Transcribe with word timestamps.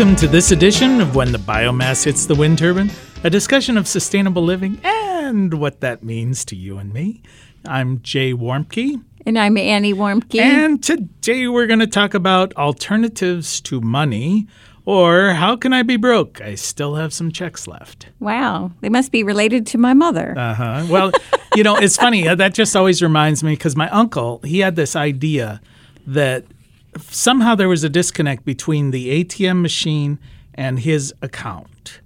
Welcome 0.00 0.16
to 0.16 0.28
this 0.28 0.50
edition 0.50 1.02
of 1.02 1.14
When 1.14 1.30
the 1.30 1.36
Biomass 1.36 2.06
Hits 2.06 2.24
the 2.24 2.34
Wind 2.34 2.56
Turbine, 2.56 2.90
a 3.22 3.28
discussion 3.28 3.76
of 3.76 3.86
sustainable 3.86 4.42
living 4.42 4.80
and 4.82 5.52
what 5.52 5.80
that 5.80 6.02
means 6.02 6.42
to 6.46 6.56
you 6.56 6.78
and 6.78 6.90
me. 6.90 7.20
I'm 7.68 8.00
Jay 8.00 8.32
Warmke. 8.32 8.98
And 9.26 9.38
I'm 9.38 9.58
Annie 9.58 9.92
Warmke. 9.92 10.40
And 10.40 10.82
today 10.82 11.48
we're 11.48 11.66
going 11.66 11.80
to 11.80 11.86
talk 11.86 12.14
about 12.14 12.56
alternatives 12.56 13.60
to 13.60 13.82
money 13.82 14.46
or 14.86 15.34
how 15.34 15.54
can 15.54 15.74
I 15.74 15.82
be 15.82 15.98
broke? 15.98 16.40
I 16.40 16.54
still 16.54 16.94
have 16.94 17.12
some 17.12 17.30
checks 17.30 17.68
left. 17.68 18.06
Wow. 18.20 18.72
They 18.80 18.88
must 18.88 19.12
be 19.12 19.22
related 19.22 19.66
to 19.66 19.76
my 19.76 19.92
mother. 19.92 20.32
Uh 20.34 20.54
huh. 20.54 20.86
Well, 20.88 21.12
you 21.54 21.62
know, 21.62 21.76
it's 21.76 21.98
funny. 21.98 22.26
uh, 22.26 22.36
That 22.36 22.54
just 22.54 22.74
always 22.74 23.02
reminds 23.02 23.44
me 23.44 23.52
because 23.52 23.76
my 23.76 23.90
uncle, 23.90 24.40
he 24.44 24.60
had 24.60 24.76
this 24.76 24.96
idea 24.96 25.60
that 26.06 26.46
somehow 26.98 27.54
there 27.54 27.68
was 27.68 27.84
a 27.84 27.88
disconnect 27.88 28.44
between 28.44 28.90
the 28.90 29.24
ATM 29.24 29.62
machine 29.62 30.18
and 30.54 30.80
his 30.80 31.14
account. 31.22 32.00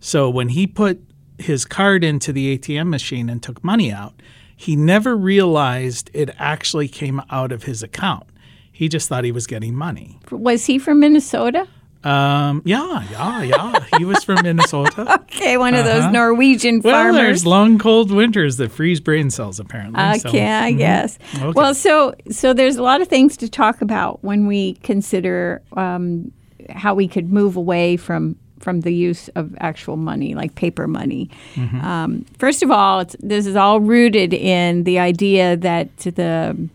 So 0.00 0.30
when 0.30 0.50
he 0.50 0.66
put 0.66 1.00
his 1.38 1.64
card 1.64 2.04
into 2.04 2.32
the 2.32 2.56
ATM 2.56 2.88
machine 2.88 3.28
and 3.28 3.42
took 3.42 3.62
money 3.62 3.92
out, 3.92 4.14
he 4.56 4.76
never 4.76 5.16
realized 5.16 6.10
it 6.12 6.30
actually 6.38 6.88
came 6.88 7.22
out 7.30 7.52
of 7.52 7.64
his 7.64 7.82
account. 7.82 8.24
He 8.72 8.88
just 8.88 9.08
thought 9.08 9.24
he 9.24 9.32
was 9.32 9.46
getting 9.46 9.74
money. 9.74 10.18
Was 10.30 10.66
he 10.66 10.78
from 10.78 11.00
Minnesota? 11.00 11.66
Um, 12.02 12.62
yeah, 12.64 13.04
yeah, 13.10 13.42
yeah. 13.42 13.84
He 13.98 14.04
was 14.04 14.24
from 14.24 14.42
Minnesota. 14.42 15.20
Okay, 15.40 15.56
one 15.56 15.74
of 15.74 15.84
those 15.86 16.12
Norwegian 16.12 16.76
Uh-huh. 16.76 16.82
Well, 16.88 16.94
farmers. 17.04 17.16
there's 17.16 17.46
long, 17.46 17.78
cold 17.78 18.10
winters 18.10 18.56
that 18.58 18.70
freeze 18.72 19.00
brain 19.00 19.30
cells, 19.30 19.58
apparently. 19.58 20.18
so- 20.18 20.28
Okay, 20.28 20.46
I 20.46 20.72
guess. 20.72 21.18
Okay. 21.36 21.52
Well, 21.54 21.74
so 21.74 22.14
so 22.30 22.52
there's 22.52 22.76
a 22.76 22.82
lot 22.82 23.00
of 23.00 23.08
things 23.08 23.36
to 23.38 23.48
talk 23.48 23.80
about 23.80 24.22
when 24.22 24.46
we 24.46 24.74
consider 24.82 25.62
um, 25.76 26.30
how 26.68 26.94
we 26.94 27.08
could 27.08 27.32
move 27.32 27.56
away 27.56 27.96
from 27.96 28.36
from 28.58 28.80
the 28.82 28.92
use 28.92 29.28
of 29.28 29.54
actual 29.60 29.96
money, 29.96 30.34
like 30.34 30.54
paper 30.56 30.86
money. 30.86 31.30
Mm-hmm. 31.54 31.80
Um, 31.80 32.26
first 32.38 32.62
of 32.62 32.70
all, 32.70 33.00
it's, 33.00 33.16
this 33.20 33.46
is 33.46 33.56
all 33.56 33.80
rooted 33.80 34.34
in 34.34 34.84
the 34.84 34.98
idea 34.98 35.56
that 35.56 35.96
the 35.96 36.68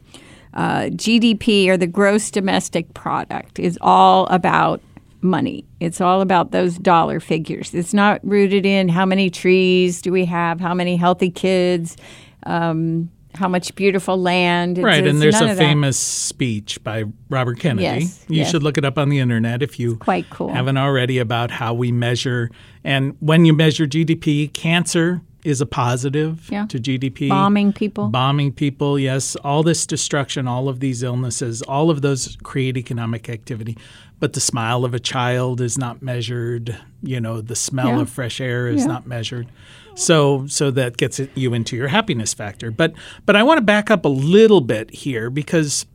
uh, 0.55 0.81
GDP 0.89 1.67
or 1.67 1.78
the 1.78 1.85
gross 1.88 2.31
domestic 2.31 2.91
product 2.95 3.59
is 3.59 3.78
all 3.81 4.25
about 4.28 4.81
money. 5.26 5.66
It's 5.80 6.00
all 6.00 6.22
about 6.22 6.52
those 6.52 6.78
dollar 6.78 7.20
figures. 7.20 7.73
It's 7.73 7.94
not 7.94 8.20
rooted 8.23 8.66
in 8.66 8.88
how 8.90 9.06
many 9.06 9.30
trees 9.30 10.02
do 10.02 10.12
we 10.12 10.26
have, 10.26 10.59
how 10.59 10.73
many 10.73 10.95
healthy 10.95 11.30
kids, 11.30 11.98
um, 12.45 13.09
how 13.34 13.48
much 13.50 13.76
beautiful 13.76 14.18
land. 14.18 14.78
It's- 14.78 14.86
Right, 14.86 15.03
it's 15.03 15.09
and 15.12 15.22
there's 15.22 15.42
a 15.42 15.56
famous 15.56 15.98
speech 15.98 16.81
by 16.84 17.03
Robert 17.30 17.59
Kennedy. 17.59 17.84
Yes, 18.06 18.26
you 18.30 18.38
yes. 18.38 18.52
should 18.52 18.64
look 18.64 18.78
it 18.78 18.86
up 18.86 18.98
on 18.98 19.09
the 19.09 19.20
internet 19.20 19.62
if 19.62 19.78
you 19.80 19.98
quite 19.98 20.30
cool. 20.30 20.50
haven't 20.53 20.78
already 20.78 21.18
about 21.18 21.52
how 21.52 21.73
we 21.73 21.92
measure. 21.92 22.50
And 22.84 23.18
when 23.20 23.44
you 23.46 23.53
measure 23.53 23.86
GDP, 23.88 24.48
cancer 24.53 25.22
is 25.45 25.61
a 25.61 25.65
positive 25.65 26.49
Yeah. 26.51 26.65
to 26.67 26.79
GDP. 26.79 27.29
bombing 27.29 27.71
people. 27.71 28.07
Bombing 28.09 28.51
people, 28.51 28.97
yes. 28.99 29.35
All 29.38 29.61
this 29.63 29.85
destruction, 29.85 30.47
all 30.47 30.67
of 30.67 30.79
these 30.79 31.03
illnesses, 31.03 31.61
all 31.61 31.89
of 31.89 32.01
those 32.01 32.38
create 32.43 32.77
economic 32.77 33.29
activity. 33.29 33.77
But 34.19 34.33
the 34.33 34.39
smile 34.39 34.83
of 34.85 34.93
a 34.93 34.99
child 34.99 35.61
is 35.61 35.77
not 35.77 36.01
measured. 36.01 36.75
You 37.03 37.19
know, 37.21 37.41
the 37.41 37.55
smell 37.55 37.88
Yeah. 37.89 38.01
of 38.01 38.09
fresh 38.09 38.41
air 38.41 38.67
is 38.67 38.81
Yeah. 38.81 38.88
not 38.88 39.05
measured. 39.07 39.47
So, 39.93 40.45
so 40.47 40.71
that 40.71 40.97
gets 40.97 41.21
you 41.35 41.53
into 41.53 41.75
your 41.75 41.89
happiness 41.89 42.33
factor. 42.33 42.71
But, 42.71 42.93
but 43.25 43.35
I 43.35 43.44
want 43.44 43.57
to 43.59 43.61
back 43.61 43.91
up 43.91 44.03
a 44.05 44.09
little 44.09 44.61
bit 44.61 44.91
here 44.94 45.29
because 45.29 45.85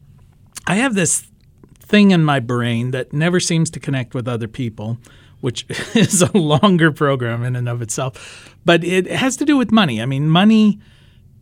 I 0.66 0.76
have 0.76 0.94
this 0.94 1.24
thing 1.82 2.12
in 2.12 2.24
my 2.24 2.38
brain 2.40 2.92
that 2.92 3.12
never 3.12 3.40
seems 3.40 3.68
to 3.70 3.80
connect 3.80 4.14
with 4.14 4.28
other 4.28 4.46
people, 4.48 4.98
which 5.40 5.66
is 5.94 6.22
a 6.22 6.36
longer 6.36 6.92
program 6.92 7.42
in 7.44 7.56
and 7.56 7.68
of 7.68 7.82
itself. 7.82 8.54
But 8.64 8.84
it 8.84 9.06
has 9.06 9.36
to 9.38 9.44
do 9.44 9.56
with 9.56 9.70
money. 9.72 10.00
I 10.02 10.06
mean, 10.06 10.28
money 10.28 10.78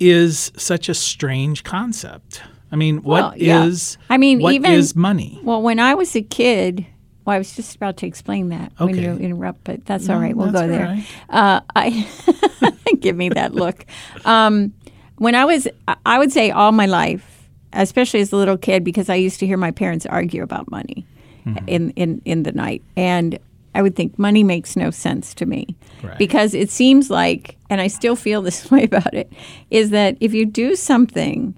is 0.00 0.52
such 0.56 0.88
a 0.88 0.94
strange 0.94 1.64
concept. 1.64 2.42
I 2.70 2.76
mean, 2.76 3.02
Well, 3.02 3.30
what 3.30 3.40
yeah. 3.40 3.64
is? 3.64 3.98
I 4.10 4.18
mean, 4.18 4.40
what 4.40 4.54
even- 4.54 4.72
is 4.72 4.94
money? 4.94 5.40
Well, 5.42 5.62
when 5.62 5.80
I 5.80 5.94
was 5.94 6.14
a 6.14 6.22
kid, 6.22 6.86
well, 7.24 7.34
I 7.34 7.38
was 7.38 7.56
just 7.56 7.74
about 7.76 7.96
to 7.98 8.06
explain 8.06 8.50
that 8.50 8.72
when 8.78 8.94
you 8.96 9.12
interrupt, 9.14 9.64
but 9.64 9.84
that's 9.86 10.08
all 10.08 10.18
right. 10.20 10.36
We'll 10.36 10.52
go 10.52 10.68
there. 10.68 10.84
right. 10.84 11.04
Uh, 11.28 11.60
I 11.74 12.06
give 13.00 13.16
me 13.16 13.30
that 13.30 13.54
look. 13.54 13.84
Um, 14.24 14.72
when 15.16 15.34
I 15.34 15.44
was, 15.44 15.66
I- 15.88 15.96
I 16.06 16.18
would 16.18 16.30
say 16.30 16.50
all 16.50 16.72
my 16.72 16.86
life, 16.86 17.48
especially 17.72 18.20
as 18.20 18.32
a 18.32 18.36
little 18.36 18.56
kid, 18.56 18.84
because 18.84 19.08
I 19.10 19.14
used 19.16 19.40
to 19.40 19.46
hear 19.46 19.56
my 19.56 19.70
parents 19.72 20.06
argue 20.06 20.42
about 20.42 20.70
money 20.70 21.06
Mm-hmm. 21.46 21.68
in, 21.68 21.90
in 21.92 22.22
in 22.26 22.42
the 22.42 22.52
night, 22.52 22.82
and 22.94 23.38
I 23.78 23.82
would 23.82 23.94
think 23.94 24.18
money 24.18 24.42
makes 24.42 24.76
no 24.76 24.90
sense 24.90 25.32
to 25.34 25.46
me 25.46 25.76
Right. 26.02 26.18
because 26.18 26.52
it 26.52 26.68
seems 26.70 27.10
like, 27.10 27.56
and 27.70 27.80
I 27.80 27.86
still 27.86 28.16
feel 28.16 28.42
this 28.48 28.70
way 28.70 28.82
about 28.84 29.14
it, 29.14 29.32
is 29.70 29.90
that 29.90 30.16
if 30.20 30.34
you 30.34 30.44
do 30.44 30.74
something 30.76 31.54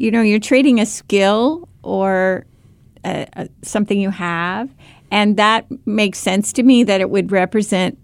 you 0.00 0.10
know 0.12 0.20
you're 0.22 0.38
trading 0.38 0.78
a 0.80 0.86
skill 0.86 1.68
or 1.82 2.44
uh 3.04 3.24
uh 3.36 3.46
something 3.62 4.00
you 4.00 4.10
have 4.10 4.68
and 5.10 5.36
that 5.36 5.66
makes 5.86 6.18
sense 6.20 6.52
to 6.52 6.62
me 6.62 6.84
that 6.84 7.00
it 7.00 7.10
would 7.10 7.32
represent 7.32 7.98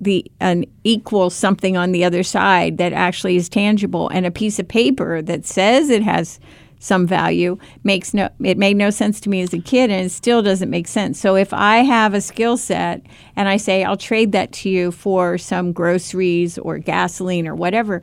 the 0.00 0.24
an 0.40 0.64
equal 0.84 1.28
something 1.28 1.76
on 1.76 1.92
the 1.92 2.02
other 2.02 2.22
side 2.22 2.78
that 2.78 2.94
actually 2.94 3.36
is 3.36 3.50
tangible 3.50 4.08
and 4.08 4.24
a 4.24 4.30
piece 4.30 4.58
of 4.58 4.66
paper 4.66 5.20
that 5.20 5.44
says 5.44 5.90
it 5.90 6.02
has 6.02 6.40
some 6.84 7.06
value 7.06 7.56
makes 7.82 8.12
no 8.12 8.28
it 8.42 8.58
made 8.58 8.76
no 8.76 8.90
sense 8.90 9.20
to 9.20 9.28
me 9.28 9.40
as 9.40 9.52
a 9.54 9.58
kid 9.58 9.90
and 9.90 10.06
it 10.06 10.10
still 10.10 10.42
doesn't 10.42 10.70
make 10.70 10.86
sense 10.86 11.18
so 11.18 11.34
if 11.34 11.52
i 11.52 11.78
have 11.78 12.14
a 12.14 12.20
skill 12.20 12.56
set 12.56 13.02
and 13.36 13.48
i 13.48 13.56
say 13.56 13.84
i'll 13.84 13.96
trade 13.96 14.32
that 14.32 14.52
to 14.52 14.68
you 14.68 14.90
for 14.92 15.38
some 15.38 15.72
groceries 15.72 16.58
or 16.58 16.78
gasoline 16.78 17.48
or 17.48 17.54
whatever 17.54 18.02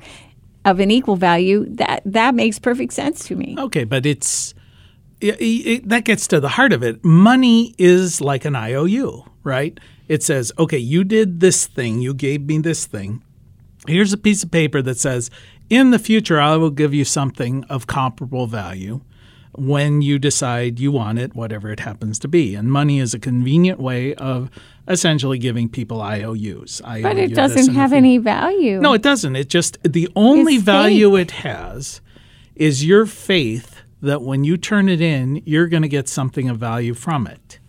of 0.65 0.79
an 0.79 0.91
equal 0.91 1.15
value 1.15 1.65
that 1.69 2.01
that 2.05 2.35
makes 2.35 2.59
perfect 2.59 2.93
sense 2.93 3.25
to 3.25 3.35
me 3.35 3.55
Okay, 3.57 3.83
but 3.83 4.05
it's 4.05 4.53
it, 5.21 5.39
it, 5.39 5.89
that 5.89 6.03
gets 6.03 6.27
to 6.27 6.39
the 6.39 6.49
heart 6.49 6.73
of 6.73 6.81
it. 6.81 7.03
Money 7.05 7.75
is 7.77 8.21
like 8.21 8.43
an 8.43 8.55
IOU, 8.55 9.23
right? 9.43 9.79
It 10.07 10.23
says, 10.23 10.51
okay, 10.57 10.79
you 10.79 11.03
did 11.03 11.39
this 11.39 11.67
thing, 11.67 12.01
you 12.01 12.13
gave 12.13 12.41
me 12.41 12.57
this 12.57 12.85
thing. 12.85 13.23
Here's 13.87 14.13
a 14.13 14.17
piece 14.17 14.43
of 14.43 14.51
paper 14.51 14.81
that 14.81 14.97
says, 14.97 15.31
in 15.71 15.91
the 15.91 15.99
future, 15.99 16.39
I 16.39 16.57
will 16.57 16.69
give 16.69 16.93
you 16.93 17.05
something 17.05 17.63
of 17.69 17.87
comparable 17.87 18.45
value 18.45 18.99
when 19.53 20.01
you 20.01 20.19
decide 20.19 20.79
you 20.79 20.91
want 20.91 21.17
it, 21.17 21.33
whatever 21.33 21.71
it 21.71 21.79
happens 21.79 22.19
to 22.19 22.27
be. 22.27 22.55
And 22.55 22.69
money 22.69 22.99
is 22.99 23.13
a 23.13 23.19
convenient 23.19 23.79
way 23.79 24.13
of 24.15 24.49
essentially 24.87 25.37
giving 25.37 25.69
people 25.69 26.01
IOUs. 26.01 26.81
I 26.83 27.01
but 27.01 27.17
it 27.17 27.33
doesn't 27.33 27.73
have 27.73 27.93
any 27.93 28.17
value 28.17 28.81
No, 28.81 28.93
it 28.93 29.01
doesn't. 29.01 29.35
It 29.37 29.47
just 29.47 29.77
the 29.83 30.09
only 30.13 30.55
It's 30.55 30.63
value 30.63 31.15
it 31.15 31.31
has 31.31 32.01
is 32.55 32.85
your 32.85 33.05
faith 33.05 33.81
that 34.01 34.21
when 34.21 34.43
you 34.43 34.57
turn 34.57 34.89
it 34.89 34.99
in, 34.99 35.41
you're 35.45 35.67
going 35.67 35.83
to 35.83 35.89
get 35.89 36.09
something 36.09 36.49
of 36.49 36.57
value 36.57 36.93
from 36.93 37.27
it. 37.27 37.59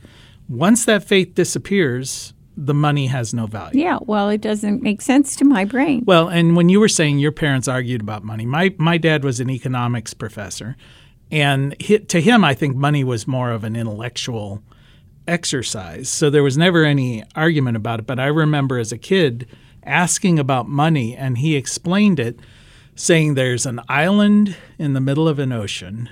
Once 0.48 0.84
that 0.86 1.04
faith 1.04 1.34
disappears, 1.36 2.34
the 2.56 2.74
money 2.74 3.06
has 3.06 3.32
no 3.32 3.46
value. 3.46 3.80
yeah 3.80 3.98
well 4.02 4.28
it 4.28 4.40
doesn't 4.40 4.82
make 4.82 5.00
sense 5.00 5.34
to 5.36 5.44
my 5.44 5.64
brain 5.64 6.02
Well, 6.06 6.28
and 6.28 6.56
when 6.56 6.68
you 6.68 6.80
were 6.80 6.88
saying 6.88 7.18
your 7.18 7.32
parents 7.32 7.68
argued 7.68 8.00
about 8.02 8.24
money, 8.24 8.44
my 8.46 8.74
my 8.78 8.98
dad 8.98 9.24
was 9.24 9.40
an 9.40 9.48
economics 9.50 10.12
professor, 10.14 10.76
and 11.30 11.74
he, 11.80 11.98
to 11.98 12.20
him, 12.20 12.44
I 12.44 12.54
think 12.54 12.76
money 12.76 13.04
was 13.04 13.26
more 13.26 13.50
of 13.52 13.64
an 13.64 13.74
intellectual 13.74 14.62
exercise. 15.26 16.08
So 16.08 16.28
there 16.30 16.42
was 16.42 16.58
never 16.58 16.84
any 16.84 17.24
argument 17.34 17.76
about 17.76 18.00
it. 18.00 18.06
But 18.06 18.18
I 18.20 18.26
remember 18.26 18.78
as 18.78 18.92
a 18.92 18.98
kid 18.98 19.46
asking 19.84 20.38
about 20.38 20.68
money, 20.68 21.16
and 21.16 21.38
he 21.38 21.56
explained 21.56 22.20
it, 22.20 22.38
saying 22.94 23.34
there's 23.34 23.64
an 23.66 23.80
island 23.88 24.56
in 24.78 24.92
the 24.92 25.00
middle 25.00 25.28
of 25.28 25.38
an 25.38 25.52
ocean, 25.52 26.10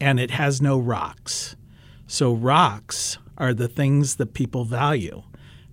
and 0.00 0.20
it 0.20 0.30
has 0.30 0.60
no 0.62 0.78
rocks. 0.78 1.56
So 2.06 2.32
rocks 2.32 3.18
are 3.38 3.54
the 3.54 3.68
things 3.68 4.16
that 4.16 4.34
people 4.34 4.64
value. 4.64 5.22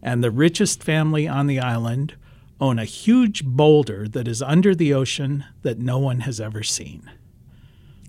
And 0.02 0.24
the 0.24 0.32
richest 0.32 0.84
family 0.84 1.28
on 1.28 1.48
the 1.48 1.60
island 1.60 2.16
own 2.60 2.80
a 2.80 2.86
huge 2.86 3.44
boulder 3.46 4.08
that 4.08 4.28
is 4.28 4.42
under 4.42 4.74
the 4.74 4.94
ocean 4.94 5.46
that 5.62 5.78
no 5.80 6.00
one 6.00 6.22
has 6.22 6.40
ever 6.40 6.64
seen. 6.64 7.10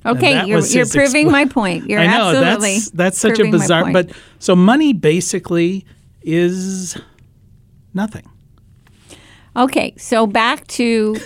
okay 0.07 0.47
you're, 0.47 0.65
you're 0.65 0.87
proving 0.87 1.27
expl- 1.27 1.33
my 1.33 1.45
point 1.45 1.89
you're 1.91 2.01
I 2.05 2.07
know 2.07 2.31
absolutely 2.31 2.75
that's 2.75 2.91
that's 2.91 3.19
such 3.19 3.39
a 3.41 3.51
bizarre 3.51 3.93
but 3.93 4.11
so 4.39 4.55
money 4.55 4.93
basically 4.93 5.85
is 6.23 6.97
nothing. 7.95 8.29
Okay 9.59 9.95
so 9.97 10.27
back 10.27 10.67
to 10.69 11.17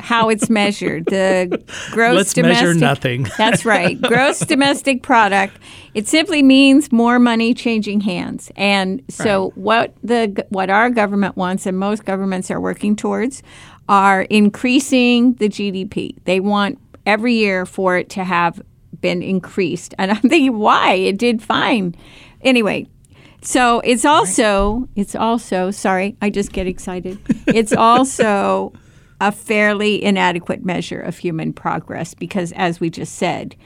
how 0.00 0.28
it's 0.28 0.48
measured. 0.48 1.06
The 1.06 1.62
gross 1.90 2.16
Let's 2.16 2.34
domestic 2.34 2.66
measure 2.66 2.78
nothing. 2.78 3.26
that's 3.38 3.64
right. 3.64 4.00
Gross 4.02 4.40
domestic 4.40 5.02
product. 5.02 5.58
It 5.94 6.08
simply 6.08 6.42
means 6.42 6.90
more 6.92 7.18
money 7.18 7.54
changing 7.54 8.00
hands. 8.00 8.50
And 8.56 9.02
so 9.08 9.52
what 9.54 9.94
the 10.02 10.46
what 10.48 10.70
our 10.70 10.90
government 10.90 11.36
wants 11.36 11.66
and 11.66 11.78
most 11.78 12.04
governments 12.04 12.50
are 12.50 12.60
working 12.60 12.96
towards 12.96 13.42
are 13.88 14.22
increasing 14.22 15.34
the 15.34 15.48
gdp 15.48 16.16
they 16.24 16.38
want 16.38 16.78
every 17.04 17.34
year 17.34 17.66
for 17.66 17.96
it 17.96 18.08
to 18.10 18.24
have 18.24 18.62
been 19.00 19.22
increased. 19.22 19.94
And 19.98 20.10
i'm 20.10 20.20
thinking 20.20 20.58
why? 20.58 20.94
It 20.94 21.18
did 21.18 21.42
fine. 21.42 21.94
Anyway 22.42 22.86
So 23.42 23.80
it's 23.80 24.04
also 24.04 24.88
it's 24.94 25.14
also 25.14 25.70
sorry, 25.70 26.16
I 26.22 26.30
just 26.30 26.52
get 26.52 26.66
excited. 26.66 27.18
It's 27.46 27.72
also 27.72 28.72
a 29.20 29.30
fairly 29.30 30.02
inadequate 30.02 30.64
measure 30.64 31.00
of 31.00 31.18
human 31.18 31.52
progress 31.52 32.14
because, 32.14 32.52
as 32.52 32.80
we 32.80 32.88
just 32.88 33.14
said, 33.16 33.56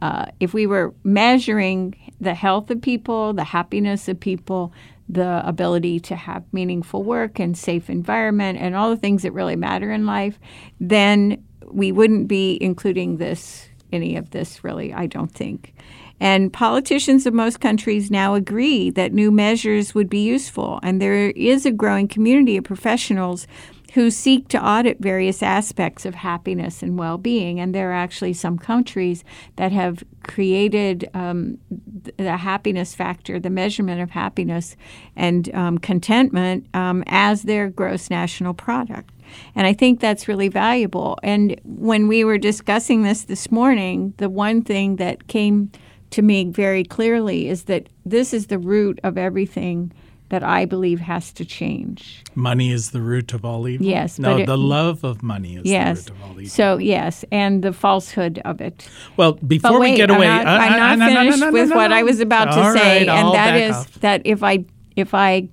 uh, 0.00 0.26
if 0.40 0.54
we 0.54 0.66
were 0.66 0.94
measuring 1.04 1.94
the 2.20 2.34
health 2.34 2.70
of 2.70 2.80
people, 2.80 3.32
the 3.32 3.44
happiness 3.44 4.08
of 4.08 4.18
people, 4.18 4.72
the 5.08 5.46
ability 5.46 6.00
to 6.00 6.16
have 6.16 6.42
meaningful 6.52 7.02
work 7.02 7.38
and 7.38 7.56
safe 7.56 7.90
environment, 7.90 8.58
and 8.58 8.74
all 8.74 8.90
the 8.90 8.96
things 8.96 9.22
that 9.22 9.32
really 9.32 9.56
matter 9.56 9.92
in 9.92 10.06
life, 10.06 10.38
then 10.80 11.44
we 11.70 11.92
wouldn't 11.92 12.28
be 12.28 12.58
including 12.60 13.18
this 13.18 13.68
any 13.94 14.16
of 14.16 14.30
this 14.30 14.64
really. 14.64 14.92
I 14.92 15.06
don't 15.06 15.32
think. 15.32 15.74
And 16.20 16.52
politicians 16.52 17.26
of 17.26 17.34
most 17.34 17.60
countries 17.60 18.10
now 18.10 18.34
agree 18.34 18.90
that 18.90 19.12
new 19.12 19.30
measures 19.30 19.94
would 19.94 20.08
be 20.08 20.24
useful. 20.24 20.78
And 20.82 21.02
there 21.02 21.30
is 21.30 21.66
a 21.66 21.72
growing 21.72 22.08
community 22.08 22.56
of 22.56 22.64
professionals 22.64 23.46
who 23.94 24.10
seek 24.10 24.48
to 24.48 24.64
audit 24.64 24.98
various 24.98 25.40
aspects 25.40 26.04
of 26.04 26.16
happiness 26.16 26.82
and 26.82 26.98
well 26.98 27.16
being. 27.16 27.60
And 27.60 27.72
there 27.72 27.90
are 27.90 27.94
actually 27.94 28.32
some 28.32 28.58
countries 28.58 29.22
that 29.56 29.70
have 29.70 30.02
created 30.24 31.08
um, 31.14 31.58
the 32.16 32.36
happiness 32.36 32.92
factor, 32.94 33.38
the 33.38 33.50
measurement 33.50 34.00
of 34.00 34.10
happiness 34.10 34.76
and 35.14 35.52
um, 35.54 35.78
contentment, 35.78 36.66
um, 36.74 37.04
as 37.06 37.42
their 37.42 37.68
gross 37.70 38.10
national 38.10 38.52
product. 38.52 39.13
And 39.54 39.66
I 39.66 39.72
think 39.72 40.00
that's 40.00 40.28
really 40.28 40.48
valuable. 40.48 41.18
And 41.22 41.60
when 41.64 42.08
we 42.08 42.24
were 42.24 42.38
discussing 42.38 43.02
this 43.02 43.22
this 43.24 43.50
morning, 43.50 44.14
the 44.18 44.28
one 44.28 44.62
thing 44.62 44.96
that 44.96 45.26
came 45.28 45.70
to 46.10 46.22
me 46.22 46.44
very 46.44 46.84
clearly 46.84 47.48
is 47.48 47.64
that 47.64 47.88
this 48.04 48.32
is 48.32 48.46
the 48.46 48.58
root 48.58 49.00
of 49.02 49.18
everything 49.18 49.90
that 50.30 50.42
I 50.42 50.64
believe 50.64 51.00
has 51.00 51.32
to 51.34 51.44
change. 51.44 52.24
Money 52.34 52.72
is 52.72 52.90
the 52.92 53.00
root 53.02 53.34
of 53.34 53.44
all 53.44 53.68
evil. 53.68 53.86
Yes, 53.86 54.18
No, 54.18 54.38
it- 54.38 54.46
the 54.46 54.56
love 54.56 55.04
of 55.04 55.22
money 55.22 55.56
is 55.56 55.64
yes. 55.66 56.04
the 56.04 56.12
root 56.12 56.18
of 56.22 56.24
all 56.30 56.40
evil. 56.40 56.50
So 56.50 56.78
yes, 56.78 57.24
and 57.30 57.62
the 57.62 57.72
falsehood 57.72 58.40
of 58.44 58.60
it. 58.60 58.88
well, 59.16 59.32
before 59.34 59.72
But 59.72 59.80
wait, 59.80 59.90
we 59.92 59.96
get 59.98 60.10
I'm 60.10 60.16
away, 60.16 60.26
not, 60.28 60.46
uh, 60.46 60.50
I'm 60.50 60.72
uh, 60.72 60.76
not 60.76 60.98
no, 60.98 61.06
no, 61.06 61.12
no, 61.14 61.20
finished 61.20 61.40
no, 61.40 61.46
no, 61.46 61.52
with 61.52 61.70
what. 61.72 61.92
I 61.92 62.02
was 62.02 62.20
about 62.20 62.46
to 62.52 62.60
All 62.60 62.72
say, 62.72 63.06
right, 63.06 63.08
and 63.08 63.34
that 63.34 63.56
is 63.56 63.76
off. 63.76 63.92
that 64.00 64.22
if 64.24 64.42
I 64.42 64.64
if 64.96 65.12
I 65.14 65.48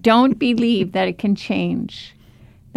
don't 0.00 0.38
believe 0.38 0.92
that 0.92 1.06
it 1.06 1.18
can 1.18 1.34
change, 1.36 2.14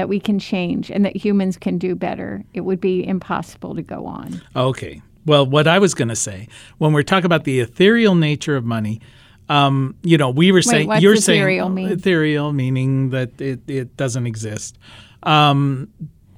that 0.01 0.09
we 0.09 0.19
can 0.19 0.39
change, 0.39 0.89
and 0.89 1.05
that 1.05 1.15
humans 1.15 1.57
can 1.57 1.77
do 1.77 1.93
better, 1.93 2.43
it 2.55 2.61
would 2.61 2.81
be 2.81 3.07
impossible 3.07 3.75
to 3.75 3.83
go 3.83 4.07
on. 4.07 4.41
Okay. 4.55 4.99
Well, 5.27 5.45
what 5.45 5.67
I 5.67 5.77
was 5.77 5.93
going 5.93 6.07
to 6.07 6.15
say 6.15 6.47
when 6.79 6.91
we're 6.91 7.03
talking 7.03 7.27
about 7.27 7.43
the 7.43 7.59
ethereal 7.59 8.15
nature 8.15 8.55
of 8.55 8.65
money, 8.65 8.99
um, 9.47 9.93
you 10.01 10.17
know, 10.17 10.31
we 10.31 10.51
were 10.51 10.63
saying 10.63 10.87
what's 10.87 11.03
you're 11.03 11.13
ethereal 11.13 11.67
saying 11.67 11.75
mean? 11.75 11.91
ethereal 11.91 12.51
meaning 12.51 13.11
that 13.11 13.39
it, 13.39 13.59
it 13.69 13.95
doesn't 13.95 14.25
exist. 14.25 14.79
Um, 15.21 15.89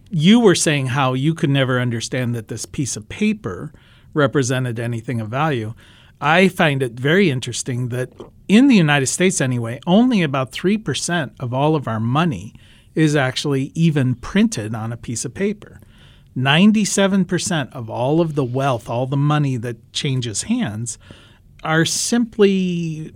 you 0.09 0.42
were 0.42 0.56
saying 0.56 0.88
how 0.88 1.13
you 1.13 1.33
could 1.33 1.50
never 1.50 1.80
understand 1.80 2.36
that 2.36 2.50
this 2.50 2.66
piece 2.66 2.98
of 2.98 3.07
paper 3.07 3.71
represented 4.13 4.77
anything 4.77 5.21
of 5.21 5.30
value. 5.30 5.74
I 6.19 6.50
find 6.50 6.83
it 6.83 7.00
very 7.00 7.30
interesting 7.30 7.88
that 7.89 8.09
in 8.50 8.68
the 8.68 8.75
United 8.75 9.07
States, 9.07 9.39
anyway, 9.39 9.80
only 9.88 10.21
about 10.21 10.51
3% 10.51 11.31
of 11.39 11.54
all 11.54 11.77
of 11.77 11.88
our 11.88 12.01
money 12.01 12.54
is 12.95 13.16
actually 13.16 13.72
even 13.75 14.16
printed 14.16 14.74
on 14.75 14.92
a 14.92 14.98
piece 14.98 15.25
of 15.25 15.34
paper. 15.34 15.80
97% 16.36 17.72
of 17.74 17.90
all 17.90 18.22
of 18.22 18.36
the 18.36 18.44
wealth, 18.44 18.90
all 18.90 19.06
the 19.06 19.18
money 19.18 19.57
that 19.57 19.92
changes 19.94 20.44
hands, 20.44 20.98
are 21.63 21.86
simply 21.86 23.12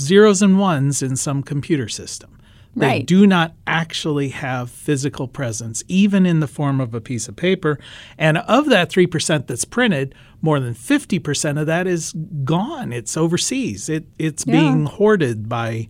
zeros 0.00 0.42
and 0.42 0.58
ones 0.58 1.02
in 1.02 1.16
some 1.16 1.42
computer 1.42 1.88
system. 1.88 2.36
They 2.76 2.86
Right. 2.86 3.06
do 3.06 3.26
not 3.26 3.54
actually 3.66 4.28
have 4.28 4.70
physical 4.70 5.26
presence, 5.26 5.82
even 5.88 6.24
in 6.24 6.38
the 6.38 6.46
form 6.46 6.80
of 6.80 6.94
a 6.94 7.00
piece 7.00 7.26
of 7.26 7.34
paper. 7.34 7.80
And 8.16 8.38
of 8.38 8.66
that 8.66 8.88
3% 8.90 9.48
that's 9.48 9.64
printed, 9.64 10.14
more 10.40 10.60
than 10.60 10.74
50% 10.74 11.58
of 11.58 11.66
that 11.66 11.88
is 11.88 12.14
gone. 12.44 12.92
It's 12.92 13.16
overseas. 13.16 13.88
It, 13.88 14.06
it's 14.20 14.44
Yeah. 14.46 14.52
being 14.52 14.84
hoarded 14.86 15.48
by 15.48 15.88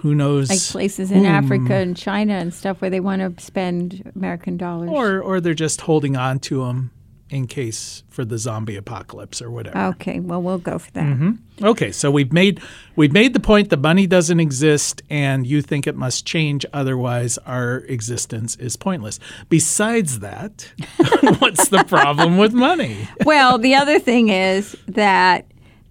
who 0.00 0.14
knows 0.14 0.48
Like 0.50 0.60
places 0.60 1.10
in 1.10 1.26
Africa 1.26 1.74
and 1.74 1.96
China 1.96 2.34
and 2.34 2.52
stuff 2.54 2.80
where 2.80 2.90
they 2.90 3.00
want 3.00 3.20
to 3.36 3.42
spend 3.44 4.10
American 4.16 4.56
dollars. 4.56 4.90
or 4.90 5.20
or 5.20 5.40
they're 5.40 5.54
just 5.54 5.82
holding 5.82 6.16
on 6.16 6.38
to 6.40 6.64
them 6.64 6.90
in 7.28 7.46
case 7.46 8.02
for 8.08 8.24
the 8.24 8.36
zombie 8.38 8.74
apocalypse 8.74 9.40
or 9.40 9.50
whatever. 9.52 9.78
okay, 9.78 10.18
well 10.18 10.42
we'll 10.42 10.58
go 10.58 10.78
for 10.80 10.90
that. 10.92 11.04
Mm-hmm. 11.04 11.64
Okay, 11.64 11.92
so 11.92 12.10
we've 12.10 12.32
made 12.32 12.60
we've 12.96 13.12
made 13.12 13.34
the 13.34 13.40
point 13.40 13.70
that 13.70 13.76
money 13.78 14.06
doesn't 14.06 14.40
exist 14.40 15.00
and 15.08 15.46
you 15.46 15.62
think 15.62 15.86
it 15.86 15.94
must 15.94 16.26
change 16.26 16.66
otherwise 16.72 17.38
our 17.46 17.76
existence 17.88 18.56
is 18.56 18.74
pointless. 18.76 19.20
Besides 19.48 20.18
that, 20.20 20.72
what's 21.38 21.68
the 21.68 21.84
problem 21.84 22.36
with 22.36 22.52
money? 22.52 23.06
well, 23.24 23.58
the 23.58 23.74
other 23.76 23.98
thing 24.00 24.30
is 24.30 24.74
that 24.88 25.46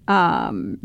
um, 0.08 0.78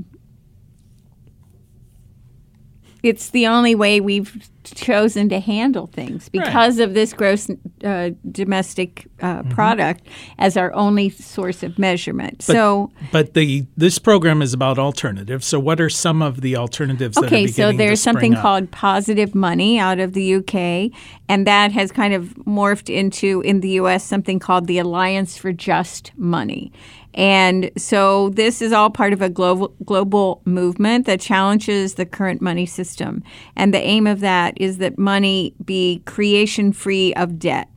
it's 3.06 3.30
the 3.30 3.46
only 3.46 3.76
way 3.76 4.02
we've 4.02 4.50
chosen 4.64 5.30
to 5.30 5.40
handle 5.40 5.88
things 5.88 6.28
because 6.30 6.80
of 6.80 6.96
this 6.96 7.14
gross 7.14 7.50
uh, 7.84 8.10
domestic 8.32 9.08
uh, 9.22 9.44
product 9.44 10.08
as 10.40 10.58
our 10.58 10.74
only 10.74 11.10
source 11.10 11.62
of 11.62 11.78
measurement. 11.78 12.42
so, 12.42 12.92
But 13.12 13.36
the 13.36 13.66
this 13.78 14.00
program 14.00 14.42
is 14.42 14.54
about 14.54 14.80
alternatives. 14.80 15.46
So 15.46 15.60
what 15.60 15.80
are 15.80 15.90
some 15.90 16.22
of 16.24 16.42
the 16.42 16.56
alternatives 16.58 17.16
that 17.16 17.26
are 17.26 17.28
okay, 17.28 17.48
so 17.48 17.72
there's 17.72 18.02
something 18.02 18.34
up? 18.34 18.42
called 18.42 18.72
positive 18.72 19.36
money 19.36 19.78
out 19.78 20.00
of 20.00 20.14
the 20.14 20.36
UK, 20.36 20.92
and 21.30 21.46
that 21.46 21.72
has 21.72 21.92
kind 21.92 22.14
of 22.14 22.30
morphed 22.46 22.94
into 22.94 23.42
in 23.42 23.60
the 23.60 23.70
US 23.82 24.04
something 24.04 24.40
called 24.40 24.66
the 24.66 24.80
Alliance 24.80 25.38
for 25.38 25.52
Just 25.52 26.12
Money. 26.18 26.72
And 27.16 27.72
so 27.78 28.30
this 28.32 28.62
is 28.62 28.74
all 28.74 28.90
part 28.90 29.14
of 29.14 29.22
a 29.22 29.30
global 29.30 29.70
global 29.86 30.42
movement 30.46 31.06
that 31.06 31.22
challenges 31.22 31.96
the 31.96 32.06
current 32.06 32.42
money 32.42 32.66
system. 32.66 33.24
And 33.56 33.74
the 33.74 33.80
aim 33.80 34.06
of 34.06 34.20
that 34.20 34.54
is 34.58 34.78
that 34.80 35.00
money 35.00 35.56
be 35.64 36.04
creation 36.06 36.74
free 36.74 37.14
of 37.14 37.40
debt 37.40 37.70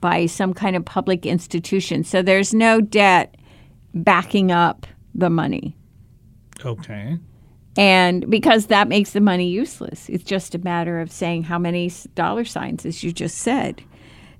by 0.00 0.26
some 0.26 0.52
kind 0.52 0.74
of 0.74 0.84
public 0.84 1.24
institution. 1.24 2.02
So 2.02 2.22
there's 2.22 2.52
no 2.52 2.80
debt 2.80 3.36
backing 3.94 4.50
up 4.50 4.86
the 5.14 5.30
money. 5.30 5.76
Okay. 6.64 7.18
And 7.76 8.28
because 8.28 8.66
that 8.66 8.88
makes 8.88 9.12
the 9.12 9.20
money 9.20 9.48
useless, 9.48 10.08
it's 10.08 10.24
just 10.24 10.56
a 10.56 10.58
matter 10.58 11.00
of 11.00 11.10
saying 11.10 11.44
how 11.44 11.58
many 11.58 11.90
dollar 12.14 12.44
signs, 12.44 12.84
as 12.84 13.02
you 13.04 13.12
just 13.12 13.38
said. 13.38 13.80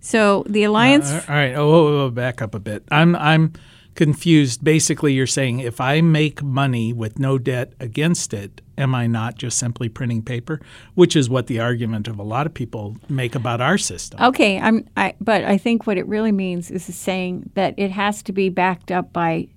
So 0.00 0.44
the 0.48 0.64
alliance, 0.64 1.10
Uh, 1.10 1.24
all 1.28 1.34
right. 1.36 1.54
Oh, 1.54 1.70
oh, 1.70 2.00
oh, 2.06 2.10
back 2.10 2.42
up 2.42 2.56
a 2.56 2.58
bit. 2.58 2.82
I'm 2.90 3.14
I'm 3.14 3.52
confused. 3.94 4.62
Basically, 4.64 5.12
you're 5.12 5.26
saying 5.26 5.60
if 5.60 5.80
I 5.80 6.00
make 6.00 6.42
money 6.42 6.92
with 6.92 7.18
no 7.18 7.38
debt 7.38 7.72
against 7.80 8.32
it, 8.34 8.60
am 8.78 8.94
I 8.94 9.06
not 9.06 9.36
just 9.36 9.58
simply 9.58 9.88
printing 9.88 10.22
paper? 10.22 10.60
Which 10.94 11.14
is 11.16 11.28
what 11.28 11.46
the 11.46 11.60
argument 11.60 12.08
of 12.08 12.18
a 12.18 12.22
lot 12.22 12.46
of 12.46 12.54
people 12.54 12.96
make 13.08 13.34
about 13.34 13.60
our 13.60 13.78
system. 13.78 14.20
okay, 14.22 14.58
I'm, 14.58 14.88
I, 14.96 15.14
but 15.20 15.44
I 15.44 15.58
think 15.58 15.86
what 15.86 15.98
it 15.98 16.06
really 16.06 16.32
means 16.32 16.70
is 16.70 16.84
saying 16.84 17.50
that 17.54 17.74
it 17.76 17.90
has 17.90 18.22
to 18.24 18.32
be 18.32 18.48
backed 18.48 18.90
up 18.90 19.12
by 19.12 19.48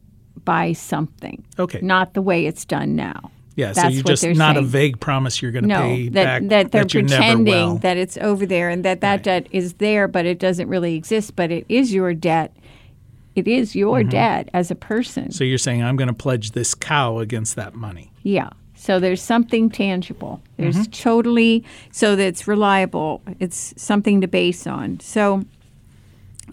by 0.43 0.73
something, 0.73 1.43
Okay. 1.57 1.79
not 1.81 2.13
the 2.13 2.21
way 2.21 2.45
it's 2.45 2.65
done 2.65 2.95
now. 2.95 3.31
yeah. 3.55 3.71
So 3.71 3.81
that's 3.81 3.95
you 3.95 4.01
what 4.01 4.07
just 4.19 4.37
not 4.37 4.57
a 4.57 4.61
vague 4.61 4.99
promise 4.99 5.41
you're 5.41 5.51
going 5.51 5.63
to 5.63 5.69
No, 5.69 5.81
pay 5.81 6.09
that 6.09 6.23
back 6.23 6.49
that 6.49 6.71
they're 6.71 6.85
you 7.01 7.07
never 7.07 7.15
pretending 7.23 7.77
that 7.79 7.97
it's 7.97 8.15
over 8.17 8.45
there 8.45 8.69
and 8.69 8.85
that 8.85 9.01
that 9.01 9.11
Right. 9.11 9.23
debt 9.23 9.47
is 9.51 9.73
there, 9.75 10.07
but 10.07 10.25
it 10.27 10.37
doesn't 10.37 10.67
really 10.67 10.93
exist. 10.95 11.35
But 11.35 11.51
it 11.51 11.65
is 11.69 11.93
your 11.93 12.13
debt. 12.13 12.55
It 13.35 13.47
is 13.47 13.75
your 13.75 14.03
debt 14.03 14.49
as 14.53 14.71
a 14.71 14.75
person. 14.75 15.23
Mm-hmm. 15.25 15.31
So 15.31 15.43
you're 15.43 15.57
saying 15.57 15.83
I'm 15.83 15.97
going 15.97 16.07
to 16.07 16.13
pledge 16.13 16.51
this 16.51 16.73
cow 16.73 17.19
against 17.19 17.55
that 17.57 17.75
money. 17.75 18.11
Yeah. 18.23 18.49
So 18.75 18.99
there's 18.99 19.21
something 19.21 19.69
tangible. 19.69 20.41
There's 20.57 20.75
Mm-hmm. 20.75 20.91
totally 20.91 21.63
so 21.91 22.15
that 22.15 22.23
it's 22.25 22.47
reliable. 22.47 23.21
It's 23.39 23.73
something 23.77 24.21
to 24.21 24.27
base 24.27 24.67
on. 24.67 24.99
So 24.99 25.43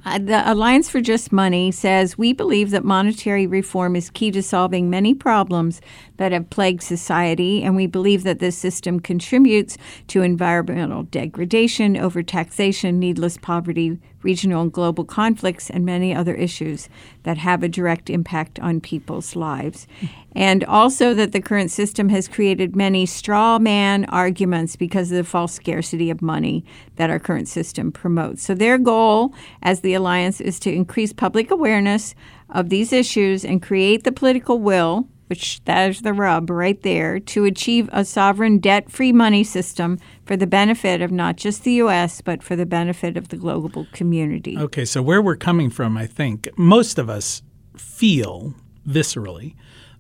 uh, 0.05 0.19
the 0.19 0.43
Alliance 0.51 0.89
for 0.89 1.01
Just 1.01 1.31
Money 1.31 1.71
says 1.71 2.19
we 2.19 2.33
believe 2.33 2.71
that 2.71 2.85
monetary 2.85 3.47
reform 3.47 3.95
is 3.95 4.11
key 4.11 4.31
to 4.33 4.43
solving 4.43 4.91
many 4.91 5.15
problems 5.15 5.81
that 6.17 6.33
have 6.33 6.51
plagued 6.51 6.83
society, 6.83 7.63
and 7.63 7.77
we 7.77 7.87
believe 7.87 8.23
that 8.25 8.39
this 8.39 8.57
system 8.57 9.01
contributes 9.01 9.77
to 10.09 10.23
environmental 10.23 11.05
degradation, 11.05 11.95
overtaxation, 11.95 12.95
needless 12.95 13.39
poverty, 13.39 13.99
regional 14.23 14.63
and 14.63 14.73
global 14.73 15.05
conflicts, 15.05 15.71
and 15.71 15.85
many 15.85 16.15
other 16.15 16.35
issues 16.35 16.89
that 17.25 17.39
have 17.39 17.63
a 17.63 17.69
direct 17.69 18.09
impact 18.09 18.59
on 18.61 18.81
people's 18.81 19.35
lives. 19.37 19.87
And 20.35 20.65
also 20.65 21.13
that 21.15 21.33
the 21.33 21.41
current 21.41 21.71
system 21.71 22.09
has 22.09 22.29
created 22.29 22.77
many 22.77 23.05
straw 23.07 23.59
man 23.59 24.05
arguments 24.07 24.77
because 24.77 25.11
of 25.11 25.17
the 25.17 25.25
false 25.25 25.53
scarcity 25.53 26.11
of 26.11 26.23
money 26.23 26.65
that 26.97 27.11
our 27.11 27.19
current 27.19 27.49
system 27.49 27.93
promotes. 27.93 28.43
So, 28.43 28.55
their 28.55 28.79
goal 28.79 29.35
as 29.63 29.81
the 29.81 29.95
Alliance 29.95 30.41
is 30.41 30.59
to 30.61 30.73
increase 30.73 31.13
public 31.13 31.51
awareness 31.51 32.15
of 32.49 32.69
these 32.69 32.93
issues 32.93 33.45
and 33.45 33.63
create 33.63 34.05
the 34.05 34.13
political 34.13 34.59
will, 34.59 35.09
which 35.33 35.65
there's 35.65 36.03
the 36.03 36.13
rub 36.13 36.51
right 36.51 36.83
there, 36.83 37.19
to 37.19 37.47
achieve 37.47 37.89
a 37.91 38.05
sovereign 38.05 38.59
debt 38.59 38.93
free 38.93 39.13
money 39.13 39.43
system 39.43 39.99
for 40.27 40.37
the 40.37 40.47
benefit 40.47 41.01
of 41.01 41.11
not 41.11 41.39
just 41.39 41.65
the 41.65 41.73
U.S., 41.85 42.21
but 42.21 42.43
for 42.43 42.55
the 42.55 42.67
benefit 42.67 43.17
of 43.17 43.29
the 43.29 43.39
global 43.39 43.87
community. 43.93 44.59
Okay, 44.59 44.85
so 44.85 45.01
where 45.01 45.23
we're 45.23 45.37
coming 45.37 45.71
from, 45.71 45.97
I 45.97 46.07
think 46.07 46.51
most 46.59 46.99
of 46.99 47.09
us 47.09 47.43
feel 47.75 48.53
viscerally 48.87 49.55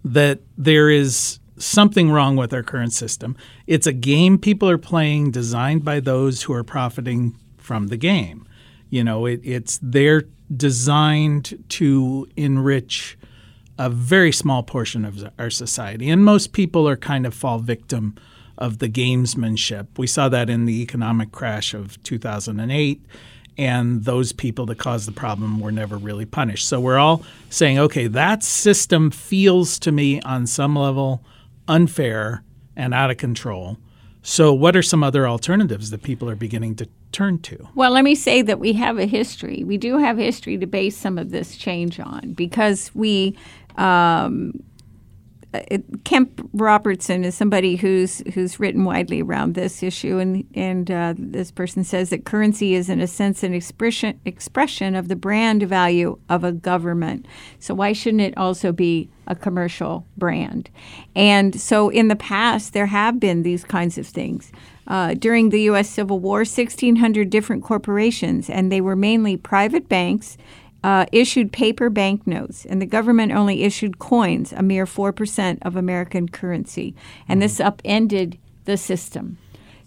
that 0.05 0.41
there 0.59 0.91
is 0.91 1.39
something 1.57 2.11
wrong 2.11 2.37
with 2.37 2.53
our 2.53 2.63
current 2.63 2.93
system. 2.93 3.35
It's 3.67 3.87
a 3.87 3.95
game 3.95 4.37
people 4.37 4.69
are 4.69 4.77
playing 4.77 5.31
designed 5.31 5.83
by 5.83 6.01
those 6.01 6.43
who 6.43 6.53
are 6.53 6.63
profiting 6.63 7.39
from 7.57 7.87
the 7.87 7.97
game. 7.97 8.47
You 8.91 9.03
know, 9.03 9.25
it, 9.25 9.41
it's 9.43 9.81
they're 9.81 10.25
designed 10.55 11.65
to 11.71 12.29
enrich 12.37 13.17
a 13.79 13.89
very 13.89 14.33
small 14.33 14.63
portion 14.63 15.05
of 15.05 15.25
our 15.39 15.51
society, 15.51 16.09
and 16.09 16.25
most 16.25 16.53
people 16.53 16.89
are 16.89 16.97
kind 16.97 17.27
of 17.27 17.35
fall 17.35 17.59
victim 17.59 18.15
of 18.59 18.79
the 18.79 18.89
gamesmanship. 18.89 19.87
We 19.97 20.07
saw 20.07 20.29
that 20.29 20.51
in 20.51 20.67
the 20.67 20.83
economic 20.83 21.33
crash 21.33 21.75
of 21.75 22.03
2008 22.03 23.01
and 23.59 24.05
those 24.05 24.33
people 24.33 24.67
that 24.67 24.79
caused 24.79 25.07
the 25.07 25.13
problem 25.13 25.61
were 25.61 25.73
never 25.73 25.97
really 25.97 26.25
punished. 26.25 26.67
So 26.67 26.81
we're 26.81 26.99
all 26.99 27.23
saying, 27.51 27.79
okay, 27.79 28.07
that 28.07 28.43
system 28.43 29.11
feels 29.11 29.79
to 29.81 29.93
me 29.93 30.21
on 30.23 30.47
some 30.47 30.77
level 30.77 31.23
unfair 31.69 32.45
and 32.77 32.95
out 32.95 33.11
of 33.11 33.19
control. 33.19 33.79
So, 34.25 34.53
what 34.53 34.77
are 34.77 34.83
some 34.83 35.03
other 35.03 35.27
alternatives 35.27 35.91
that 35.91 36.05
people 36.05 36.31
are 36.31 36.37
beginning 36.37 36.77
to 36.77 36.89
turn 37.11 37.41
to? 37.41 37.69
Well, 37.75 37.91
let 37.91 38.05
me 38.05 38.15
say 38.15 38.41
that 38.43 38.61
we 38.61 38.73
have 38.75 38.97
a 38.97 39.05
history. 39.07 39.65
We 39.65 39.77
do 39.77 39.99
have 39.99 40.17
history 40.17 40.57
to 40.59 40.67
base 40.67 40.97
some 40.97 41.19
of 41.19 41.31
this 41.31 41.57
change 41.57 41.99
on 41.99 42.33
because 42.35 42.95
we 42.95 43.37
um, 43.77 44.53
Kemp 46.05 46.49
Robertson 46.55 47.25
is 47.25 47.35
somebody 47.35 47.77
who's 47.77 48.23
who's 48.33 48.59
written 48.59 48.85
widely 48.85 49.21
around 49.21 49.55
this 49.55 49.83
issue, 49.83 50.19
and 50.19 50.47
and 50.55 50.91
uh, 50.91 51.15
this 51.19 51.51
person 51.51 51.85
says 51.85 52.11
that 52.11 52.25
currency 52.25 52.75
is 52.75 52.89
in 52.89 53.01
a 53.01 53.07
sense 53.07 53.43
an 53.43 53.53
expression 53.53 54.19
expression 54.25 54.95
of 54.95 55.09
the 55.09 55.17
brand 55.17 55.63
value 55.65 56.19
of 56.31 56.43
a 56.43 56.53
government. 56.53 57.27
So 57.59 57.75
why 57.75 57.93
shouldn't 57.93 58.23
it 58.23 58.37
also 58.37 58.73
be 58.73 59.11
a 59.27 59.35
commercial 59.35 60.07
brand? 60.17 60.71
And 61.15 61.61
so 61.61 61.91
in 61.91 62.09
the 62.09 62.17
past 62.17 62.73
there 62.73 62.87
have 62.87 63.21
been 63.21 63.43
these 63.43 63.65
kinds 63.65 63.99
of 63.99 64.07
things. 64.07 64.53
Uh, 64.89 65.15
during 65.15 65.51
the 65.51 65.63
U.S. 65.63 65.89
Civil 65.89 66.19
War, 66.19 66.39
1,600 66.39 67.31
different 67.31 67.63
corporations, 67.63 68.51
and 68.51 68.73
they 68.73 68.81
were 68.81 68.97
mainly 68.97 69.37
private 69.37 69.89
banks 69.89 70.37
uh, 70.85 71.07
issued 71.13 71.53
paper 71.53 71.91
banknotes, 71.91 72.65
and 72.65 72.83
the 72.83 72.87
government 72.87 73.33
only 73.33 73.63
issued 73.63 73.99
coins, 73.99 74.53
a 74.53 74.63
mere 74.63 74.87
4% 74.87 75.59
of 75.63 75.77
American 75.77 76.29
currency. 76.29 76.95
And 77.29 77.41
this 77.41 77.59
mm-hmm. 77.59 77.69
upended 77.69 78.39
the 78.65 78.77
system. 78.77 79.39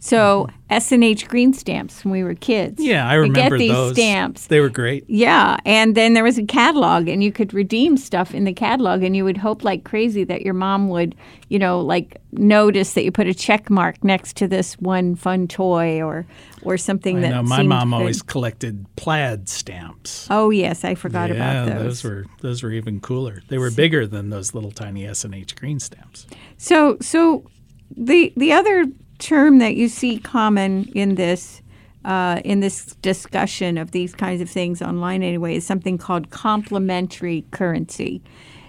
So 0.06 0.48
S 0.70 0.92
and 0.92 1.04
H 1.04 1.28
green 1.28 1.52
stamps 1.52 2.06
when 2.06 2.12
we 2.12 2.24
were 2.24 2.36
kids. 2.36 2.80
Yeah, 2.80 3.10
I 3.10 3.16
remember 3.16 3.58
get 3.58 3.58
these 3.58 3.72
those. 3.72 3.94
stamps. 3.94 4.46
They 4.46 4.60
were 4.60 4.70
great. 4.70 5.04
Yeah, 5.08 5.58
and 5.66 5.96
then 5.96 6.14
there 6.14 6.24
was 6.24 6.38
a 6.38 6.46
catalog, 6.46 7.08
and 7.08 7.24
you 7.24 7.32
could 7.32 7.56
redeem 7.56 7.98
stuff 7.98 8.36
in 8.36 8.44
the 8.44 8.54
catalog, 8.54 9.02
and 9.02 9.16
you 9.16 9.24
would 9.24 9.38
hope 9.38 9.64
like 9.64 9.84
crazy 9.84 10.24
that 10.26 10.44
your 10.44 10.54
mom 10.54 10.90
would, 10.90 11.16
you 11.50 11.58
know, 11.58 11.82
like 11.82 12.22
notice 12.34 12.94
that 12.94 13.04
you 13.04 13.12
put 13.12 13.26
a 13.26 13.34
check 13.34 13.72
mark 13.72 14.04
next 14.04 14.38
to 14.38 14.48
this 14.48 14.76
one 14.76 15.16
fun 15.16 15.48
toy 15.48 16.04
or 16.04 16.28
or 16.62 16.78
something 16.78 17.18
I 17.18 17.22
that. 17.22 17.30
Know, 17.30 17.42
my 17.42 17.64
mom 17.64 17.90
good. 17.90 17.96
always 17.96 18.22
collected 18.22 18.86
plaid 18.98 19.50
stamps. 19.50 20.28
Oh 20.30 20.52
yes, 20.52 20.86
I 20.86 20.94
forgot 20.94 21.32
yeah, 21.32 21.36
about 21.64 21.66
those. 21.68 21.84
those 21.84 22.04
were 22.04 22.26
those 22.42 22.62
were 22.62 22.72
even 22.72 23.00
cooler. 23.00 23.42
They 23.48 23.58
were 23.58 23.72
bigger 23.72 24.06
than 24.06 24.30
those 24.30 24.54
little 24.54 24.72
tiny 24.72 25.08
S 25.08 25.24
and 25.24 25.34
H 25.34 25.56
green 25.56 25.80
stamps. 25.80 26.28
So 26.58 26.98
so 27.02 27.50
the 27.98 28.32
the 28.38 28.52
other 28.52 28.86
term 29.20 29.60
that 29.60 29.76
you 29.76 29.88
see 29.90 30.20
common 30.20 30.86
in 30.96 31.16
this 31.16 31.62
uh, 32.04 32.40
in 32.46 32.60
this 32.60 32.96
discussion 33.02 33.80
of 33.80 33.90
these 33.90 34.14
kinds 34.14 34.40
of 34.40 34.48
things 34.48 34.80
online 34.80 35.24
anyway 35.24 35.56
is 35.56 35.66
something 35.66 35.98
called 35.98 36.30
complementary 36.30 37.44
currency, 37.52 38.22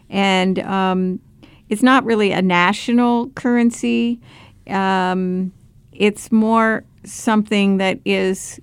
and 0.08 0.58
um, 0.60 1.20
it's 1.68 1.82
not 1.82 2.04
really 2.04 2.32
a 2.32 2.40
national 2.40 3.28
currency. 3.30 4.20
Um, 4.68 5.52
it's 5.92 6.32
more 6.32 6.84
something 7.04 7.76
that 7.76 8.00
is 8.04 8.58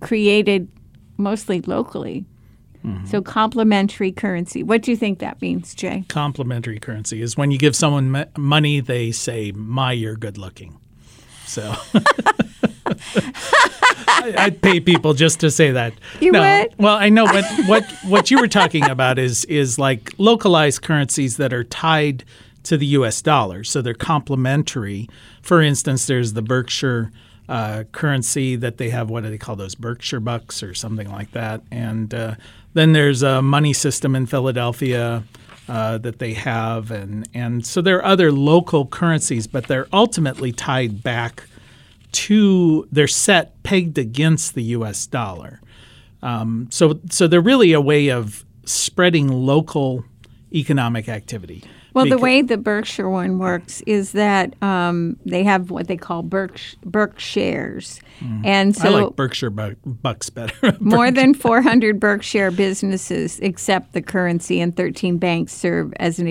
created 0.00 0.68
mostly 1.16 1.60
locally. 1.62 2.24
Mm-hmm. 2.84 3.06
So 3.06 3.22
complementary 3.22 4.10
currency. 4.10 4.62
What 4.62 4.82
do 4.82 4.90
you 4.90 4.96
think 4.96 5.20
that 5.20 5.40
means, 5.40 5.74
Jay? 5.74 6.04
Complementary 6.08 6.80
currency 6.80 7.22
is 7.22 7.36
when 7.36 7.52
you 7.52 7.58
give 7.58 7.76
someone 7.76 8.26
money, 8.36 8.80
they 8.80 9.12
say, 9.12 9.52
"My, 9.52 9.92
you're 9.92 10.16
good 10.16 10.36
looking." 10.36 10.81
So 11.52 11.74
I'd 14.06 14.62
pay 14.62 14.80
people 14.80 15.12
just 15.12 15.40
to 15.40 15.50
say 15.50 15.70
that. 15.72 15.92
You 16.20 16.32
no, 16.32 16.40
would? 16.40 16.74
Well, 16.78 16.96
I 16.96 17.10
know 17.10 17.24
what 17.24 17.44
what 17.66 17.84
what 18.04 18.30
you 18.30 18.38
were 18.38 18.48
talking 18.48 18.88
about 18.88 19.18
is 19.18 19.44
is 19.44 19.78
like 19.78 20.14
localized 20.16 20.80
currencies 20.80 21.36
that 21.36 21.52
are 21.52 21.64
tied 21.64 22.24
to 22.62 22.78
the 22.78 22.86
U.S. 22.86 23.20
dollar, 23.20 23.64
so 23.64 23.82
they're 23.82 23.92
complementary. 23.92 25.08
For 25.42 25.60
instance, 25.60 26.06
there's 26.06 26.32
the 26.32 26.42
Berkshire 26.42 27.12
uh, 27.48 27.84
currency 27.92 28.56
that 28.56 28.78
they 28.78 28.88
have. 28.88 29.10
What 29.10 29.24
do 29.24 29.30
they 29.30 29.36
call 29.38 29.56
those? 29.56 29.74
Berkshire 29.74 30.20
bucks 30.20 30.62
or 30.62 30.72
something 30.72 31.10
like 31.10 31.32
that. 31.32 31.60
And 31.70 32.14
uh, 32.14 32.36
then 32.72 32.92
there's 32.92 33.22
a 33.22 33.42
money 33.42 33.74
system 33.74 34.16
in 34.16 34.24
Philadelphia 34.24 35.24
uh, 35.68 35.98
that 35.98 36.18
they 36.18 36.34
have, 36.34 36.90
and 36.90 37.28
and 37.34 37.64
so 37.64 37.80
there 37.80 37.98
are 37.98 38.04
other 38.04 38.32
local 38.32 38.86
currencies, 38.86 39.46
but 39.46 39.66
they're 39.68 39.88
ultimately 39.92 40.52
tied 40.52 41.02
back 41.02 41.46
to 42.12 42.86
they're 42.92 43.06
set 43.08 43.62
pegged 43.62 43.98
against 43.98 44.54
the 44.54 44.62
U.S. 44.64 45.06
dollar. 45.06 45.60
Um, 46.22 46.68
so 46.70 47.00
so 47.10 47.26
they're 47.26 47.40
really 47.40 47.72
a 47.72 47.80
way 47.80 48.08
of 48.08 48.44
spreading 48.64 49.28
local 49.28 50.04
economic 50.52 51.08
activity. 51.08 51.64
Well, 51.94 52.06
the 52.06 52.18
way 52.18 52.42
the 52.42 52.56
Berkshire 52.56 53.08
one 53.08 53.38
works 53.38 53.82
is 53.86 54.12
that 54.12 54.60
um, 54.62 55.16
they 55.26 55.42
have 55.44 55.70
what 55.70 55.88
they 55.88 55.96
call 55.96 56.22
Berksh- 56.22 56.76
BerkShares, 56.86 58.00
mm. 58.20 58.40
and 58.44 58.74
so 58.74 58.88
I 58.88 59.02
like 59.02 59.16
Berkshire 59.16 59.50
bu- 59.50 59.76
bucks 59.84 60.30
better. 60.30 60.76
more 60.80 61.10
than 61.10 61.34
400 61.34 62.00
Berkshire 62.00 62.50
businesses 62.50 63.40
accept 63.40 63.92
the 63.92 64.02
currency, 64.02 64.60
and 64.60 64.74
13 64.74 65.18
banks 65.18 65.52
serve 65.52 65.92
as 65.96 66.18
an 66.18 66.28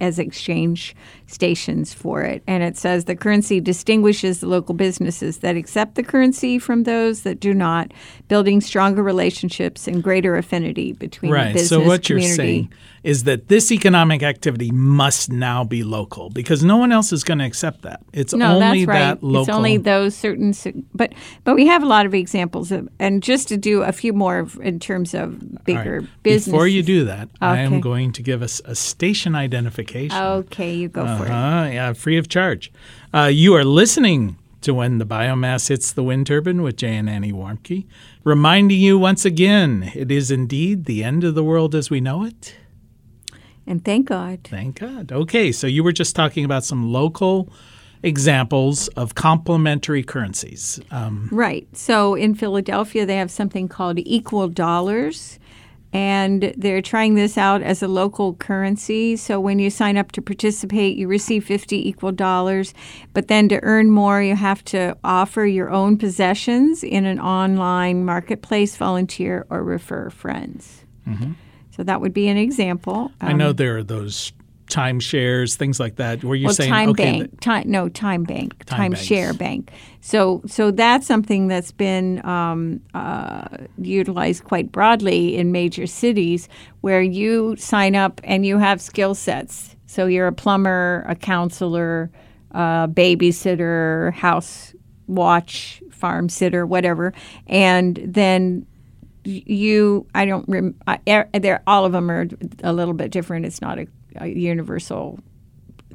as 0.00 0.18
exchange 0.18 0.96
stations 1.32 1.92
for 1.92 2.22
it. 2.22 2.42
And 2.46 2.62
it 2.62 2.76
says 2.76 3.04
the 3.04 3.16
currency 3.16 3.60
distinguishes 3.60 4.40
the 4.40 4.46
local 4.46 4.74
businesses 4.74 5.38
that 5.38 5.56
accept 5.56 5.94
the 5.94 6.02
currency 6.02 6.58
from 6.58 6.84
those 6.84 7.22
that 7.22 7.40
do 7.40 7.54
not, 7.54 7.92
building 8.28 8.60
stronger 8.60 9.02
relationships 9.02 9.88
and 9.88 10.02
greater 10.02 10.36
affinity 10.36 10.92
between 10.92 11.32
right. 11.32 11.48
the 11.48 11.52
business 11.54 11.68
so 11.68 11.80
what 11.80 12.04
community. 12.04 12.28
you're 12.28 12.36
saying 12.36 12.72
is 13.02 13.24
that 13.24 13.48
this 13.48 13.72
economic 13.72 14.22
activity 14.22 14.70
must 14.70 15.30
now 15.30 15.64
be 15.64 15.82
local 15.82 16.30
because 16.30 16.62
no 16.62 16.76
one 16.76 16.92
else 16.92 17.12
is 17.12 17.24
going 17.24 17.38
to 17.38 17.44
accept 17.44 17.82
that. 17.82 18.00
It's 18.12 18.32
no, 18.32 18.54
only 18.54 18.84
that's 18.84 18.88
right. 18.88 18.98
that 18.98 19.22
local. 19.22 19.40
It's 19.40 19.48
only 19.48 19.76
those 19.76 20.14
certain, 20.14 20.54
but 20.94 21.12
but 21.44 21.54
we 21.54 21.66
have 21.66 21.82
a 21.82 21.86
lot 21.86 22.06
of 22.06 22.14
examples 22.14 22.70
of, 22.70 22.88
and 22.98 23.22
just 23.22 23.48
to 23.48 23.56
do 23.56 23.82
a 23.82 23.92
few 23.92 24.12
more 24.12 24.48
in 24.60 24.78
terms 24.78 25.14
of 25.14 25.64
bigger 25.64 26.00
right. 26.00 26.22
business. 26.22 26.52
Before 26.52 26.68
you 26.68 26.82
do 26.82 27.04
that, 27.06 27.28
okay. 27.28 27.34
I 27.40 27.58
am 27.58 27.80
going 27.80 28.12
to 28.12 28.22
give 28.22 28.42
us 28.42 28.62
a 28.64 28.74
station 28.74 29.34
identification. 29.34 30.22
Okay, 30.22 30.74
you 30.74 30.88
go 30.88 31.02
uh-huh, 31.02 31.21
for 31.26 31.66
it. 31.66 31.74
Yeah, 31.74 31.92
free 31.92 32.18
of 32.18 32.28
charge. 32.28 32.72
Uh, 33.12 33.30
you 33.32 33.54
are 33.54 33.64
listening 33.64 34.36
to 34.62 34.72
When 34.72 34.98
the 34.98 35.06
Biomass 35.06 35.68
Hits 35.68 35.92
the 35.92 36.02
Wind 36.02 36.26
Turbine 36.26 36.62
with 36.62 36.76
Jay 36.76 36.96
and 36.96 37.10
Annie 37.10 37.32
Warmke, 37.32 37.84
reminding 38.24 38.78
you 38.78 38.98
once 38.98 39.24
again 39.24 39.90
it 39.94 40.10
is 40.10 40.30
indeed 40.30 40.84
the 40.84 41.02
end 41.02 41.24
of 41.24 41.34
the 41.34 41.44
world 41.44 41.74
as 41.74 41.90
we 41.90 42.00
know 42.00 42.24
it. 42.24 42.56
And 43.66 43.84
thank 43.84 44.06
God. 44.06 44.40
Thank 44.44 44.80
God. 44.80 45.12
Okay, 45.12 45.52
so 45.52 45.66
you 45.66 45.84
were 45.84 45.92
just 45.92 46.16
talking 46.16 46.44
about 46.44 46.64
some 46.64 46.92
local 46.92 47.52
examples 48.02 48.88
of 48.88 49.14
complementary 49.14 50.02
currencies. 50.02 50.80
Um, 50.90 51.28
right. 51.30 51.66
So 51.76 52.14
in 52.14 52.34
Philadelphia, 52.34 53.06
they 53.06 53.16
have 53.16 53.30
something 53.30 53.68
called 53.68 53.98
equal 54.00 54.48
dollars. 54.48 55.38
And 55.92 56.54
they're 56.56 56.80
trying 56.80 57.14
this 57.14 57.36
out 57.36 57.62
as 57.62 57.82
a 57.82 57.88
local 57.88 58.34
currency. 58.34 59.16
So 59.16 59.38
when 59.38 59.58
you 59.58 59.68
sign 59.68 59.96
up 59.96 60.12
to 60.12 60.22
participate, 60.22 60.96
you 60.96 61.06
receive 61.06 61.44
50 61.44 61.88
equal 61.88 62.12
dollars. 62.12 62.72
But 63.12 63.28
then 63.28 63.48
to 63.50 63.62
earn 63.62 63.90
more, 63.90 64.22
you 64.22 64.34
have 64.34 64.64
to 64.66 64.96
offer 65.04 65.44
your 65.44 65.70
own 65.70 65.98
possessions 65.98 66.82
in 66.82 67.04
an 67.04 67.20
online 67.20 68.04
marketplace, 68.04 68.76
volunteer, 68.76 69.46
or 69.50 69.62
refer 69.62 70.08
friends. 70.10 70.84
Mm-hmm. 71.06 71.32
So 71.76 71.82
that 71.82 72.00
would 72.00 72.14
be 72.14 72.28
an 72.28 72.36
example. 72.36 73.10
Um, 73.20 73.28
I 73.28 73.32
know 73.32 73.50
um, 73.50 73.56
there 73.56 73.76
are 73.78 73.82
those 73.82 74.32
timeshares, 74.72 75.56
things 75.56 75.78
like 75.78 75.96
that. 75.96 76.24
Were 76.24 76.34
you 76.34 76.46
well, 76.46 76.54
saying 76.54 76.70
time 76.70 76.88
okay, 76.90 77.20
bank? 77.20 77.40
time, 77.40 77.70
no, 77.70 77.88
time 77.88 78.24
bank, 78.24 78.64
time 78.64 78.94
share 78.94 79.34
bank. 79.34 79.70
So, 80.00 80.42
so 80.46 80.70
that's 80.70 81.06
something 81.06 81.48
that's 81.48 81.70
been 81.72 82.24
um, 82.24 82.80
uh, 82.94 83.46
utilized 83.78 84.44
quite 84.44 84.72
broadly 84.72 85.36
in 85.36 85.52
major 85.52 85.86
cities, 85.86 86.48
where 86.80 87.02
you 87.02 87.56
sign 87.56 87.94
up 87.94 88.20
and 88.24 88.46
you 88.46 88.58
have 88.58 88.80
skill 88.80 89.14
sets 89.14 89.76
So 89.92 90.06
you're 90.06 90.26
a 90.26 90.32
plumber, 90.32 91.04
a 91.06 91.14
counselor, 91.14 92.10
a 92.52 92.88
babysitter, 92.90 94.10
house 94.14 94.74
watch, 95.06 95.82
farm 95.90 96.30
sitter, 96.30 96.64
whatever, 96.64 97.12
and 97.46 98.00
then 98.02 98.66
you 99.24 100.06
I 100.14 100.24
don't 100.24 100.48
rem, 100.48 100.74
I, 100.86 101.26
they're 101.34 101.62
all 101.66 101.84
of 101.84 101.92
them 101.92 102.10
are 102.10 102.26
a 102.64 102.72
little 102.72 102.94
bit 102.94 103.10
different. 103.10 103.44
It's 103.44 103.60
not 103.60 103.78
a, 103.78 103.86
a 104.16 104.28
universal 104.28 105.18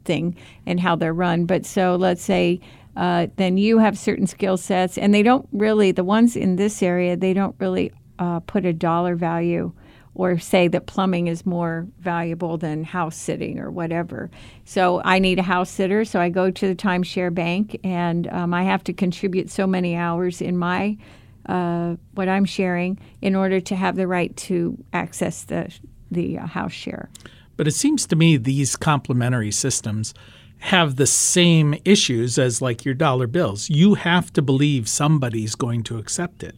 thing 0.06 0.36
and 0.66 0.80
how 0.80 0.96
they're 0.96 1.14
run. 1.14 1.46
But 1.46 1.66
so 1.66 1.96
let's 1.96 2.24
say 2.24 2.60
uh, 2.96 3.28
then 3.36 3.58
you 3.58 3.78
have 3.78 3.98
certain 3.98 4.26
skill 4.26 4.58
sets, 4.58 4.98
and 4.98 5.14
they 5.14 5.22
don't 5.22 5.48
really 5.52 5.92
the 5.92 6.04
ones 6.04 6.36
in 6.36 6.56
this 6.56 6.82
area 6.82 7.16
they 7.16 7.34
don't 7.34 7.56
really 7.60 7.92
uh, 8.18 8.40
put 8.42 8.66
a 8.66 8.74
dollar 8.74 9.16
value 9.16 9.72
or 10.16 10.40
say 10.40 10.68
that 10.68 10.88
plumbing 10.88 11.28
is 11.28 11.46
more 11.46 11.88
valuable 12.00 12.58
than 12.58 12.84
house 12.84 13.16
sitting 13.16 13.60
or 13.60 13.70
whatever. 13.70 14.32
So 14.66 15.00
I 15.06 15.20
need 15.20 15.38
a 15.38 15.44
house 15.44 15.70
sitter, 15.70 16.06
so 16.06 16.20
I 16.20 16.30
go 16.30 16.50
to 16.50 16.68
the 16.68 16.76
timeshare 16.76 17.32
bank 17.32 17.80
and 17.84 18.28
um, 18.30 18.52
I 18.52 18.64
have 18.64 18.84
to 18.86 18.94
contribute 18.94 19.52
so 19.52 19.68
many 19.68 19.96
hours 19.96 20.42
in 20.42 20.58
my 20.58 20.98
uh, 21.46 21.96
what 22.16 22.28
I'm 22.28 22.46
sharing 22.46 23.00
in 23.22 23.36
order 23.36 23.62
to 23.62 23.76
have 23.76 23.96
the 23.96 24.08
right 24.08 24.36
to 24.38 24.84
access 24.92 25.44
the 25.44 25.72
the 26.10 26.36
house 26.36 26.72
share. 26.72 27.10
But 27.58 27.68
it 27.68 27.74
seems 27.74 28.06
to 28.08 28.16
me 28.16 28.38
these 28.38 28.76
complementary 28.76 29.52
systems 29.52 30.14
have 30.60 30.96
the 30.96 31.08
same 31.08 31.76
issues 31.86 32.40
as 32.40 32.62
like 32.62 32.86
your 32.86 32.94
dollar 32.94 33.28
bills. 33.28 33.70
You 33.70 33.96
have 33.96 34.32
to 34.34 34.42
believe 34.42 34.88
somebody's 34.88 35.56
going 35.56 35.84
to 35.84 35.98
accept 35.98 36.44
it. 36.44 36.58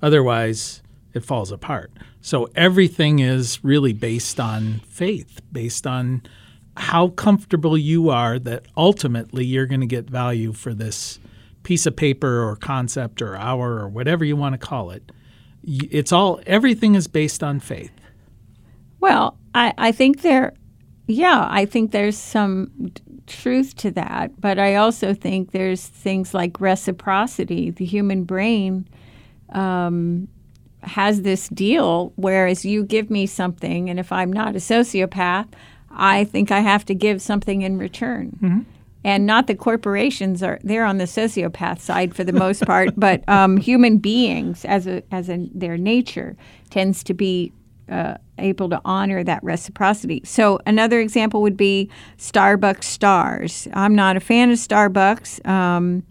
Otherwise, 0.00 0.82
it 1.12 1.24
falls 1.24 1.50
apart. 1.50 1.90
So 2.20 2.48
everything 2.54 3.18
is 3.18 3.62
really 3.62 3.92
based 3.92 4.40
on 4.40 4.80
faith, 4.88 5.40
based 5.52 5.86
on 5.86 6.22
how 6.76 7.08
comfortable 7.08 7.78
you 7.78 8.10
are 8.10 8.38
that 8.38 8.66
ultimately 8.76 9.44
you're 9.44 9.66
going 9.66 9.80
to 9.80 9.86
get 9.86 10.10
value 10.10 10.52
for 10.52 10.74
this 10.74 11.18
piece 11.62 11.86
of 11.86 11.96
paper 11.96 12.42
or 12.42 12.56
concept 12.56 13.22
or 13.22 13.36
hour 13.36 13.78
or 13.78 13.88
whatever 13.88 14.24
you 14.24 14.36
want 14.36 14.54
to 14.54 14.58
call 14.58 14.90
it. 14.90 15.12
It's 15.62 16.12
all 16.12 16.40
everything 16.46 16.94
is 16.94 17.06
based 17.06 17.42
on 17.42 17.60
faith. 17.60 17.92
Well, 19.04 19.36
I, 19.54 19.74
I 19.76 19.92
think 19.92 20.22
there, 20.22 20.54
yeah, 21.06 21.46
I 21.50 21.66
think 21.66 21.90
there's 21.90 22.16
some 22.16 22.90
truth 23.26 23.76
to 23.76 23.90
that, 23.90 24.40
but 24.40 24.58
I 24.58 24.76
also 24.76 25.12
think 25.12 25.50
there's 25.50 25.86
things 25.86 26.32
like 26.32 26.58
reciprocity. 26.58 27.68
The 27.68 27.84
human 27.84 28.24
brain 28.24 28.88
um, 29.50 30.26
has 30.84 31.20
this 31.20 31.50
deal, 31.50 32.14
whereas 32.16 32.64
you 32.64 32.82
give 32.82 33.10
me 33.10 33.26
something, 33.26 33.90
and 33.90 34.00
if 34.00 34.10
I'm 34.10 34.32
not 34.32 34.56
a 34.56 34.58
sociopath, 34.58 35.48
I 35.90 36.24
think 36.24 36.50
I 36.50 36.60
have 36.60 36.86
to 36.86 36.94
give 36.94 37.20
something 37.20 37.60
in 37.60 37.76
return. 37.76 38.38
Mm-hmm 38.40 38.60
and 39.06 39.26
not 39.26 39.48
the 39.48 39.54
corporations 39.54 40.42
are 40.42 40.58
they're 40.64 40.86
on 40.86 40.96
the 40.96 41.04
sociopath 41.04 41.78
side 41.78 42.14
for 42.14 42.24
the 42.24 42.32
most 42.32 42.64
part, 42.64 42.88
but 42.96 43.22
um, 43.28 43.58
human 43.58 43.98
beings 43.98 44.64
as 44.64 44.86
a 44.86 45.02
as 45.12 45.28
a 45.28 45.46
their 45.52 45.76
nature 45.76 46.34
tends 46.70 47.04
to 47.04 47.12
be 47.12 47.52
uh, 47.88 48.14
able 48.38 48.68
to 48.70 48.80
honor 48.84 49.22
that 49.24 49.42
reciprocity. 49.42 50.22
So 50.24 50.58
another 50.66 51.00
example 51.00 51.42
would 51.42 51.56
be 51.56 51.90
Starbucks 52.18 52.84
stars. 52.84 53.68
I'm 53.74 53.94
not 53.94 54.16
a 54.16 54.20
fan 54.20 54.50
of 54.50 54.58
Starbucks. 54.58 55.46
Um, 55.46 56.04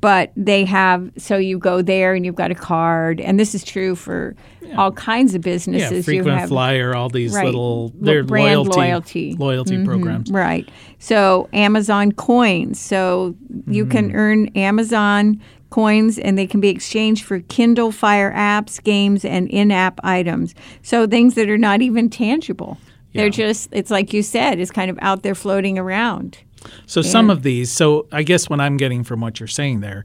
but 0.00 0.32
they 0.34 0.64
have 0.64 1.10
so 1.16 1.36
you 1.36 1.58
go 1.58 1.82
there 1.82 2.14
and 2.14 2.24
you've 2.24 2.34
got 2.34 2.50
a 2.50 2.54
card 2.54 3.20
and 3.20 3.38
this 3.38 3.54
is 3.54 3.62
true 3.62 3.94
for 3.94 4.34
yeah. 4.62 4.74
all 4.76 4.92
kinds 4.92 5.34
of 5.34 5.42
businesses 5.42 5.92
yeah, 5.92 6.02
frequent 6.02 6.38
have, 6.38 6.48
flyer 6.48 6.94
all 6.94 7.08
these 7.08 7.34
right, 7.34 7.44
little 7.44 7.90
their 8.00 8.24
brand 8.24 8.68
loyalty 8.68 8.80
loyalty, 8.80 9.34
loyalty 9.36 9.74
mm-hmm, 9.76 9.84
programs 9.84 10.30
right 10.30 10.68
so 10.98 11.48
amazon 11.52 12.12
coins 12.12 12.80
so 12.80 13.34
you 13.66 13.84
mm-hmm. 13.84 13.90
can 13.90 14.16
earn 14.16 14.46
amazon 14.56 15.40
coins 15.70 16.18
and 16.18 16.36
they 16.36 16.46
can 16.46 16.60
be 16.60 16.68
exchanged 16.68 17.24
for 17.24 17.40
kindle 17.40 17.92
fire 17.92 18.32
apps 18.32 18.82
games 18.82 19.24
and 19.24 19.48
in-app 19.48 20.00
items 20.02 20.54
so 20.82 21.06
things 21.06 21.34
that 21.34 21.48
are 21.48 21.58
not 21.58 21.80
even 21.80 22.10
tangible 22.10 22.76
yeah. 23.12 23.22
they're 23.22 23.30
just 23.30 23.68
it's 23.72 23.90
like 23.90 24.12
you 24.12 24.22
said 24.22 24.58
it's 24.58 24.70
kind 24.70 24.90
of 24.90 24.98
out 25.00 25.22
there 25.22 25.34
floating 25.34 25.78
around 25.78 26.38
so 26.86 27.02
some 27.02 27.30
of 27.30 27.42
these, 27.42 27.70
so 27.70 28.06
I 28.12 28.22
guess 28.22 28.48
what 28.48 28.60
I'm 28.60 28.76
getting 28.76 29.04
from 29.04 29.20
what 29.20 29.40
you're 29.40 29.46
saying 29.46 29.80
there 29.80 30.04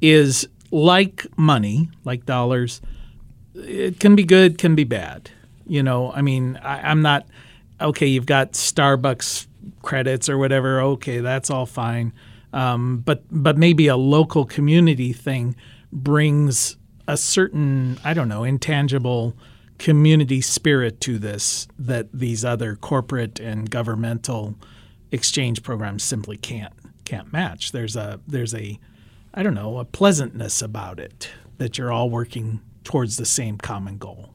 is 0.00 0.46
like 0.70 1.26
money, 1.36 1.90
like 2.04 2.26
dollars, 2.26 2.80
it 3.54 4.00
can 4.00 4.14
be 4.14 4.24
good, 4.24 4.58
can 4.58 4.74
be 4.74 4.84
bad. 4.84 5.30
You 5.66 5.82
know, 5.82 6.12
I 6.12 6.22
mean, 6.22 6.58
I, 6.62 6.90
I'm 6.90 7.02
not 7.02 7.26
okay. 7.80 8.06
You've 8.06 8.26
got 8.26 8.52
Starbucks 8.52 9.46
credits 9.82 10.28
or 10.28 10.38
whatever. 10.38 10.80
Okay, 10.80 11.18
that's 11.18 11.50
all 11.50 11.66
fine. 11.66 12.12
Um, 12.56 12.98
but 13.04 13.22
but 13.30 13.58
maybe 13.58 13.86
a 13.86 13.98
local 13.98 14.46
community 14.46 15.12
thing 15.12 15.54
brings 15.92 16.78
a 17.06 17.18
certain 17.18 17.98
I 18.02 18.14
don't 18.14 18.30
know 18.30 18.44
intangible 18.44 19.36
community 19.78 20.40
spirit 20.40 20.98
to 21.02 21.18
this 21.18 21.68
that 21.78 22.08
these 22.14 22.46
other 22.46 22.74
corporate 22.74 23.38
and 23.38 23.70
governmental 23.70 24.54
exchange 25.12 25.62
programs 25.62 26.02
simply 26.02 26.38
can't 26.38 26.72
can't 27.04 27.30
match. 27.30 27.72
There's 27.72 27.94
a 27.94 28.20
there's 28.26 28.54
a 28.54 28.80
I 29.34 29.42
don't 29.42 29.54
know, 29.54 29.78
a 29.78 29.84
pleasantness 29.84 30.62
about 30.62 30.98
it 30.98 31.28
that 31.58 31.76
you're 31.76 31.92
all 31.92 32.08
working 32.08 32.62
towards 32.84 33.18
the 33.18 33.26
same 33.26 33.58
common 33.58 33.98
goal. 33.98 34.30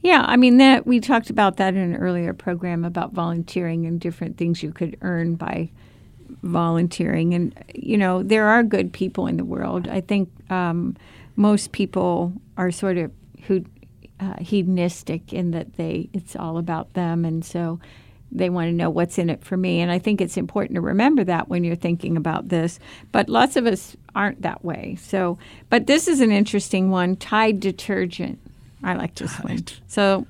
Yeah, 0.00 0.24
I 0.26 0.36
mean 0.36 0.56
that 0.56 0.84
we 0.84 0.98
talked 0.98 1.30
about 1.30 1.58
that 1.58 1.74
in 1.74 1.94
an 1.94 1.96
earlier 1.96 2.34
program 2.34 2.84
about 2.84 3.12
volunteering 3.12 3.86
and 3.86 4.00
different 4.00 4.36
things 4.36 4.64
you 4.64 4.72
could 4.72 4.96
earn 5.02 5.36
by 5.36 5.70
volunteering. 6.42 7.34
And 7.34 7.64
you 7.74 7.96
know, 7.96 8.22
there 8.22 8.48
are 8.48 8.62
good 8.62 8.92
people 8.92 9.26
in 9.26 9.36
the 9.36 9.44
world. 9.44 9.88
I 9.88 10.00
think 10.00 10.30
um, 10.50 10.96
most 11.36 11.72
people 11.72 12.32
are 12.56 12.70
sort 12.70 12.96
of 12.96 13.10
who 13.46 13.64
uh, 14.20 14.36
hedonistic 14.38 15.32
in 15.32 15.52
that 15.52 15.74
they 15.74 16.08
it's 16.12 16.36
all 16.36 16.58
about 16.58 16.92
them, 16.94 17.24
and 17.24 17.44
so 17.44 17.80
they 18.32 18.50
want 18.50 18.68
to 18.68 18.72
know 18.72 18.90
what's 18.90 19.18
in 19.18 19.30
it 19.30 19.42
for 19.42 19.56
me. 19.56 19.80
And 19.80 19.90
I 19.90 19.98
think 19.98 20.20
it's 20.20 20.36
important 20.36 20.74
to 20.76 20.80
remember 20.80 21.24
that 21.24 21.48
when 21.48 21.64
you're 21.64 21.74
thinking 21.76 22.16
about 22.16 22.48
this. 22.48 22.78
But 23.12 23.28
lots 23.28 23.56
of 23.56 23.66
us 23.66 23.96
aren't 24.14 24.42
that 24.42 24.64
way. 24.64 24.96
So, 25.00 25.38
but 25.68 25.86
this 25.86 26.06
is 26.06 26.20
an 26.20 26.30
interesting 26.30 26.90
one 26.90 27.16
Tide 27.16 27.60
detergent. 27.60 28.38
I 28.82 28.94
like 28.94 29.14
this 29.16 29.34
Tide. 29.34 29.44
one. 29.44 29.64
So, 29.88 30.26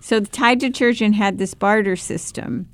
so 0.00 0.20
the 0.20 0.28
Tide 0.28 0.60
detergent 0.60 1.16
had 1.16 1.38
this 1.38 1.54
barter 1.54 1.96
system. 1.96 2.68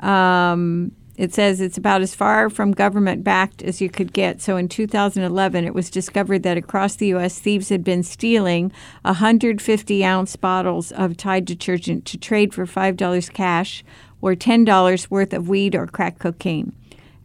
Um, 0.00 0.92
it 1.18 1.34
says 1.34 1.60
it's 1.60 1.76
about 1.76 2.00
as 2.00 2.14
far 2.14 2.48
from 2.48 2.70
government 2.70 3.24
backed 3.24 3.60
as 3.62 3.80
you 3.80 3.90
could 3.90 4.12
get. 4.12 4.40
So 4.40 4.56
in 4.56 4.68
2011, 4.68 5.64
it 5.64 5.74
was 5.74 5.90
discovered 5.90 6.44
that 6.44 6.56
across 6.56 6.94
the 6.94 7.08
U.S., 7.08 7.40
thieves 7.40 7.68
had 7.70 7.82
been 7.82 8.04
stealing 8.04 8.72
150 9.02 10.04
ounce 10.04 10.36
bottles 10.36 10.92
of 10.92 11.16
Tide 11.16 11.44
detergent 11.44 12.04
to 12.06 12.16
trade 12.16 12.54
for 12.54 12.64
$5 12.66 13.32
cash 13.32 13.84
or 14.22 14.36
$10 14.36 15.10
worth 15.10 15.32
of 15.32 15.48
weed 15.48 15.74
or 15.74 15.88
crack 15.88 16.20
cocaine. 16.20 16.72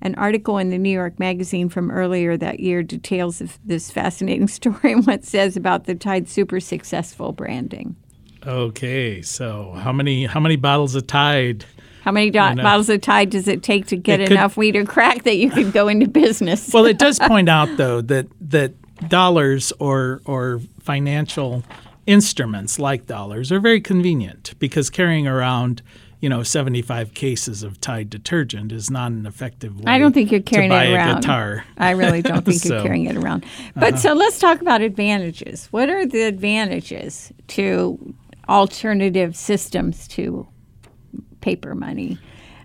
An 0.02 0.16
article 0.16 0.58
in 0.58 0.72
the 0.72 0.80
New 0.80 0.90
York 0.90 1.20
Magazine 1.20 1.70
from 1.70 1.92
earlier 1.92 2.36
that 2.36 2.60
year 2.60 2.82
details 2.82 3.44
this 3.64 3.92
fascinating 3.92 4.48
story 4.50 4.94
and 4.94 5.06
what 5.06 5.24
says 5.24 5.56
about 5.56 5.86
the 5.86 5.94
Tide 5.94 6.28
super 6.28 6.60
successful 6.60 7.32
branding. 7.32 7.96
Okay, 8.44 9.22
so 9.22 9.72
how 9.74 9.94
many 9.94 10.26
how 10.26 10.40
many 10.40 10.56
bottles 10.56 10.96
of 10.96 11.06
Tide? 11.06 11.64
How 12.04 12.12
many 12.12 12.30
do- 12.30 12.40
bottles 12.40 12.90
of 12.90 13.00
Tide 13.00 13.30
does 13.30 13.48
it 13.48 13.64
take 13.64 13.88
to 13.88 13.96
get 13.96 14.20
enough 14.20 14.58
weed 14.58 14.76
or 14.76 14.86
crack 14.86 15.24
that 15.24 15.38
you 15.38 15.50
could 15.50 15.72
go 15.72 15.88
into 15.88 16.08
business? 16.08 16.72
well, 16.74 16.86
it 16.86 17.00
does 17.00 17.18
point 17.28 17.48
out 17.48 17.78
though 17.78 18.02
that 18.02 18.28
that 18.42 18.74
dollars 19.10 19.72
or 19.80 20.22
or 20.26 20.60
financial 20.82 21.64
instruments 22.06 22.78
like 22.78 23.08
dollars 23.08 23.52
are 23.52 23.60
very 23.60 23.80
convenient 23.80 24.54
because 24.60 24.90
carrying 24.90 25.28
around 25.28 25.82
you 26.20 26.30
know, 26.30 26.42
75 26.42 27.14
cases 27.14 27.64
of 27.64 27.82
Tide 27.82 28.10
detergent 28.10 28.72
is 28.72 28.90
not 28.90 29.12
an 29.12 29.26
effective 29.26 29.78
way 29.78 29.92
I 29.92 29.98
don't 30.00 30.14
think 30.14 30.32
you're 30.32 30.40
carrying 30.40 30.72
it 30.72 30.94
around. 30.94 31.20
guitar. 31.20 31.66
I 31.78 31.92
really 31.92 32.22
don't 32.22 32.46
think 32.46 32.62
so, 32.62 32.76
you're 32.76 32.84
carrying 32.84 33.08
it 33.08 33.18
around. 33.18 33.46
But 33.76 33.96
uh-huh. 33.96 33.98
so 33.98 34.14
let's 34.14 34.40
talk 34.40 34.62
about 34.62 34.80
advantages. 34.80 35.68
What 35.72 35.90
are 35.90 36.06
the 36.06 36.22
advantages 36.22 37.34
to 37.50 38.16
alternative 38.48 39.36
systems 39.36 40.08
to 40.10 40.48
paper 41.44 41.76
money? 41.76 42.18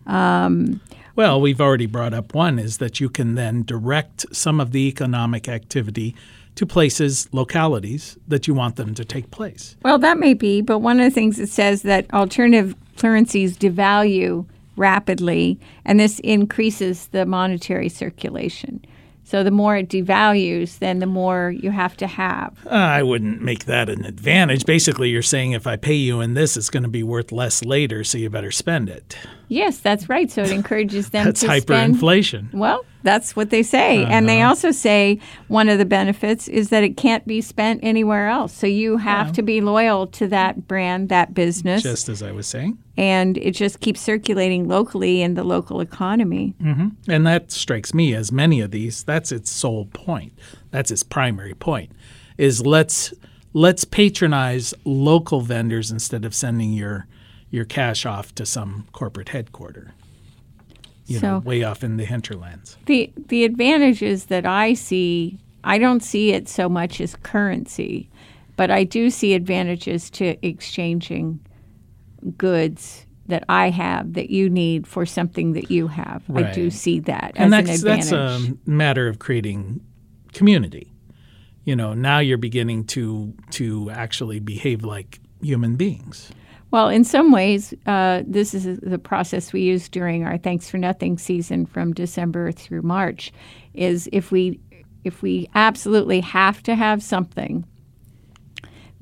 Um, 0.07 0.81
well, 1.17 1.41
we've 1.41 1.61
already 1.61 1.87
brought 1.87 2.15
up 2.15 2.33
one 2.33 2.61
is 2.61 2.79
that 2.79 3.01
you 3.01 3.11
can 3.11 3.35
then 3.35 3.65
direct 3.65 4.25
some 4.35 4.61
of 4.61 4.71
the 4.71 4.87
economic 4.87 5.49
activity 5.49 6.15
to 6.55 6.65
places, 6.65 7.29
localities 7.33 8.17
that 8.29 8.47
you 8.47 8.55
want 8.55 8.77
them 8.77 8.95
to 8.95 9.05
take 9.05 9.31
place. 9.33 9.77
Well, 9.83 9.99
that 9.99 10.19
may 10.19 10.33
be, 10.33 10.63
but 10.63 10.79
one 10.79 11.01
of 11.01 11.05
the 11.05 11.11
things 11.11 11.41
it 11.41 11.49
says 11.49 11.83
that 11.83 12.13
alternative 12.15 12.77
currencies 12.97 13.59
devalue 13.59 14.47
rapidly, 14.77 15.59
and 15.85 15.99
this 15.99 16.21
increases 16.21 17.09
the 17.09 17.27
monetary 17.27 17.89
circulation. 17.89 18.85
So 19.29 19.45
the 19.45 19.51
more 19.51 19.77
it 19.77 19.91
devalues, 19.91 20.79
then 20.79 21.01
the 21.01 21.07
more 21.07 21.51
you 21.51 21.71
have 21.71 21.99
to 21.99 22.07
have. 22.07 22.57
Uh, 22.65 22.71
I 22.71 23.03
wouldn't 23.03 23.43
make 23.43 23.67
that 23.67 23.91
an 23.91 24.07
advantage. 24.07 24.65
Basically, 24.65 25.11
you're 25.11 25.21
saying 25.21 25.53
if 25.53 25.67
I 25.67 25.77
pay 25.77 25.97
you 25.97 26.23
in 26.23 26.33
this, 26.33 26.57
it's 26.57 26.71
going 26.71 26.85
to 26.85 26.89
be 26.89 27.03
worth 27.03 27.31
less 27.31 27.63
later, 27.63 28.05
so 28.05 28.17
you 28.17 28.31
better 28.31 28.51
spend 28.51 28.89
it. 28.89 29.19
Yes, 29.49 29.81
that's 29.81 30.09
right. 30.09 30.31
So 30.31 30.43
it 30.43 30.51
encourages 30.51 31.11
them 31.11 31.27
That's 31.27 31.41
to 31.41 31.61
spend. 31.61 31.97
hyperinflation. 31.97 32.55
Well, 32.55 32.87
that's 33.03 33.37
what 33.37 33.51
they 33.51 33.63
say. 33.63 34.05
And 34.05 34.29
they 34.29 34.43
also 34.43 34.71
say 34.71 35.21
one 35.49 35.69
of 35.69 35.79
the 35.79 35.85
benefits 35.85 36.49
is 36.49 36.71
that 36.71 36.83
it 36.83 36.97
can't 36.97 37.27
be 37.27 37.41
spent 37.41 37.81
anywhere 37.83 38.29
else. 38.29 38.53
So 38.53 38.67
you 38.67 38.97
have 38.97 39.33
to 39.35 39.43
be 39.43 39.61
loyal 39.61 40.07
to 40.09 40.27
that 40.29 40.67
brand, 40.67 41.09
that 41.11 41.35
business, 41.35 41.83
Just 41.83 42.09
as 42.09 42.23
I 42.23 42.33
was 42.33 42.47
saying. 42.47 42.79
And 42.99 43.39
it 43.39 43.53
just 43.53 43.79
keeps 43.79 44.01
circulating 44.01 44.67
locally 44.67 45.23
in 45.23 45.35
the 45.35 45.45
local 45.45 45.81
economy. 45.81 46.57
Mm-hmm. 46.61 46.89
And 47.09 47.27
that 47.29 47.53
strikes 47.53 47.95
me 47.95 48.13
as 48.13 48.33
many 48.33 48.61
of 48.61 48.73
these, 48.73 49.05
that's 49.05 49.31
its 49.31 49.51
sole 49.53 49.87
point. 49.87 50.33
That's 50.73 50.91
its 50.91 51.05
primary 51.05 51.55
point. 51.55 51.93
Is 52.37 52.67
let's 52.67 53.15
let's 53.53 53.85
patronize 53.85 54.75
local 54.85 55.41
vendors 55.41 55.93
instead 55.93 56.25
of 56.25 56.35
sending 56.35 56.73
your 56.73 57.07
your 57.51 57.65
cash 57.65 58.05
off 58.05 58.35
to 58.35 58.45
some 58.45 58.89
corporate 58.93 59.29
headquarter. 59.29 59.95
You 61.07 61.21
know, 61.21 61.39
way 61.39 61.63
off 61.63 61.83
in 61.83 61.97
the 61.97 62.05
hinterlands. 62.05 62.77
The 62.87 63.13
the 63.29 63.45
advantages 63.45 64.27
that 64.27 64.45
I 64.45 64.75
see, 64.75 65.39
I 65.63 65.79
don't 65.79 66.03
see 66.03 66.33
it 66.33 66.49
so 66.49 66.69
much 66.69 67.01
as 67.01 67.15
currency, 67.23 68.11
but 68.57 68.71
I 68.71 68.83
do 68.85 69.09
see 69.09 69.35
advantages 69.35 70.11
to 70.11 70.37
exchanging 70.47 71.41
goods 72.37 73.07
that 73.29 73.45
I 73.49 73.71
have 73.71 74.15
that 74.15 74.31
you 74.31 74.49
need 74.49 74.87
for 74.87 75.05
something 75.05 75.53
that 75.53 75.71
you 75.71 75.87
have. 75.89 76.23
I 76.35 76.51
do 76.51 76.71
see 76.71 76.99
that 77.01 77.33
and 77.37 77.55
as 77.55 77.65
that's 77.65 77.83
an 77.83 77.89
advantage. 77.89 78.11
that's 78.11 78.67
a 78.67 78.71
matter 78.71 79.07
of 79.07 79.19
creating 79.19 79.81
community. 80.33 80.93
You 81.65 81.77
know, 81.77 81.93
now 81.93 82.19
you're 82.19 82.39
beginning 82.39 82.85
to 82.87 83.35
to 83.51 83.91
actually 83.91 84.41
behave 84.41 84.83
like 84.83 85.21
human 85.43 85.77
beings. 85.77 86.31
Well, 86.71 86.89
in 86.89 87.05
some 87.05 87.31
ways, 87.31 87.73
uh, 87.87 88.23
this 88.27 88.55
is 88.55 88.79
the 88.81 88.99
process 88.99 89.53
we 89.53 89.63
use 89.63 89.89
during 89.89 90.25
our 90.25 90.37
Thanks 90.37 90.69
for 90.69 90.77
Nothing 90.77 91.17
season 91.17 91.65
from 91.65 91.95
December 91.95 92.53
through 92.53 92.83
March. 92.83 93.33
Is 93.75 94.09
if 94.13 94.31
we 94.31 94.59
if 95.05 95.21
we 95.21 95.49
absolutely 95.55 96.21
have 96.21 96.63
to 96.65 96.75
have 96.75 97.03
something, 97.03 97.67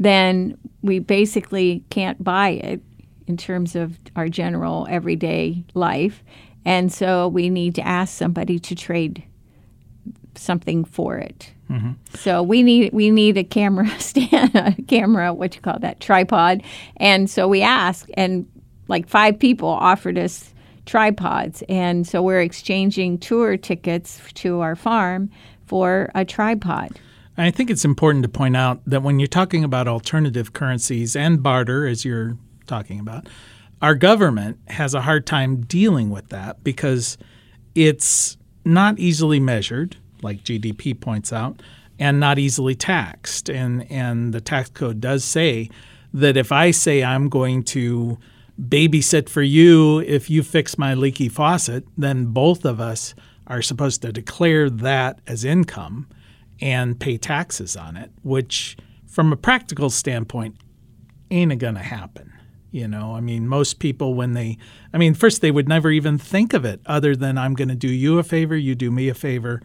then 0.01 0.59
we 0.83 0.99
basically 0.99 1.85
can't 1.91 2.23
buy 2.23 2.51
it 2.51 2.83
in 3.27 3.37
terms 3.37 3.77
of 3.77 3.99
our 4.15 4.29
general 4.29 4.87
everyday 4.89 5.65
life, 5.75 6.23
and 6.65 6.93
so 6.93 7.29
we 7.29 7.51
need 7.51 7.75
to 7.77 7.87
ask 7.87 8.17
somebody 8.17 8.59
to 8.59 8.75
trade 8.75 9.23
something 10.35 10.85
for 10.85 11.17
it. 11.17 11.53
Mm-hmm. 11.71 11.93
So 12.15 12.43
we 12.43 12.63
need 12.63 12.93
we 12.93 13.11
need 13.11 13.37
a 13.37 13.45
camera 13.45 13.89
stand, 14.01 14.55
a 14.55 14.75
camera, 14.87 15.33
what 15.33 15.55
you 15.55 15.61
call 15.61 15.79
that 15.81 16.01
tripod, 16.01 16.63
and 16.97 17.29
so 17.29 17.49
we 17.49 17.63
asked, 17.63 18.11
and 18.15 18.47
like 18.89 19.09
five 19.09 19.39
people 19.39 19.69
offered 19.69 20.19
us 20.19 20.53
tripods, 20.85 21.63
and 21.69 22.07
so 22.07 22.23
we're 22.23 22.41
exchanging 22.41 23.19
tour 23.19 23.57
tickets 23.57 24.21
to 24.35 24.61
our 24.61 24.77
farm 24.77 25.31
for 25.67 26.11
a 26.15 26.25
tripod. 26.25 26.99
I 27.39 27.51
think 27.51 27.69
it's 27.69 27.85
important 27.85 28.23
to 28.23 28.31
point 28.31 28.57
out 28.57 28.81
that 28.87 29.03
when 29.03 29.19
you're 29.19 29.27
talking 29.27 29.63
about 29.63 29.87
alternative 29.87 30.55
currencies 30.55 31.15
and 31.15 31.43
barter, 31.43 31.87
as 31.87 32.05
you're 32.05 32.39
talking 32.67 33.01
about, 33.01 33.29
our 33.83 33.95
government 33.95 34.59
has 34.69 34.95
a 34.95 35.03
hard 35.03 35.27
time 35.27 35.63
dealing 35.63 36.11
with 36.11 36.29
that 36.31 36.63
because 36.65 37.19
it's 37.75 38.37
not 38.65 38.99
easily 38.99 39.39
measured, 39.39 39.97
like 40.23 40.43
GDP 40.43 40.99
points 40.99 41.33
out, 41.33 41.61
and 41.99 42.19
not 42.19 42.39
easily 42.39 42.75
taxed. 42.75 43.49
And, 43.49 43.91
and 43.91 44.33
the 44.33 44.41
tax 44.41 44.71
code 44.71 45.01
does 45.01 45.25
say 45.25 45.71
that 46.13 46.37
if 46.37 46.53
I 46.53 46.71
say 46.71 47.05
I'm 47.05 47.29
going 47.29 47.63
to 47.65 48.19
babysit 48.61 49.29
for 49.29 49.43
you 49.43 50.01
if 50.01 50.31
you 50.31 50.43
fix 50.43 50.79
my 50.79 50.95
leaky 50.95 51.29
faucet, 51.29 51.85
then 51.97 52.27
both 52.27 52.65
of 52.65 52.81
us 52.81 53.15
are 53.47 53.63
supposed 53.63 54.03
to 54.03 54.13
declare 54.13 54.69
that 54.71 55.21
as 55.27 55.45
income 55.45 56.09
and 56.61 56.99
pay 56.99 57.19
taxes 57.19 57.77
on 57.77 57.97
it, 57.97 58.11
which 58.23 58.77
from 59.07 59.33
a 59.33 59.37
practical 59.37 59.91
standpoint 59.91 60.57
ain't 61.31 61.59
to 61.61 61.83
happen. 61.83 62.33
You 62.77 62.87
know, 62.87 63.15
I 63.15 63.21
mean, 63.21 63.49
most 63.49 63.79
people, 63.79 64.13
when 64.13 64.35
they, 64.35 64.59
I 64.93 64.99
mean, 64.99 65.15
first 65.15 65.41
they 65.41 65.51
would 65.51 65.67
never 65.67 65.91
even 65.91 66.19
think 66.19 66.53
of 66.53 66.67
it 66.67 66.83
other 66.85 67.17
than 67.17 67.39
I'm 67.39 67.55
going 67.55 67.69
to 67.69 67.75
do 67.75 67.89
you 67.89 68.19
a 68.19 68.23
favor, 68.23 68.55
you 68.55 68.75
do 68.75 68.91
me 68.91 69.09
a 69.09 69.15
favor. 69.15 69.63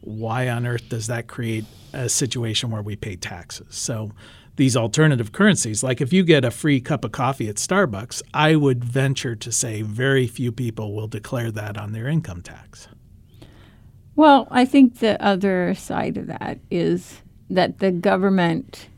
Why 0.00 0.48
on 0.48 0.66
earth 0.66 0.88
does 0.88 1.06
that 1.08 1.26
create 1.26 1.66
a 1.92 2.08
situation 2.08 2.70
where 2.70 2.80
we 2.80 2.96
pay 2.96 3.16
taxes? 3.16 3.74
So, 3.74 4.12
these 4.56 4.78
alternative 4.78 5.30
currencies, 5.32 5.82
like 5.82 6.00
if 6.00 6.10
you 6.10 6.24
get 6.24 6.42
a 6.42 6.50
free 6.50 6.80
cup 6.80 7.04
of 7.04 7.12
coffee 7.12 7.50
at 7.50 7.56
Starbucks, 7.56 8.22
I 8.32 8.56
would 8.56 8.82
venture 8.82 9.36
to 9.36 9.52
say 9.52 9.82
very 9.82 10.26
few 10.26 10.50
people 10.50 10.94
will 10.94 11.08
declare 11.08 11.50
that 11.50 11.76
on 11.76 11.92
their 11.92 12.08
income 12.08 12.40
tax. 12.40 12.88
Well, 14.16 14.48
I 14.50 14.64
think 14.64 15.00
the 15.00 15.22
other 15.22 15.74
side 15.74 16.16
of 16.16 16.28
that 16.28 16.60
is 16.70 17.20
that 17.50 17.80
the 17.80 17.90
government 17.90 18.88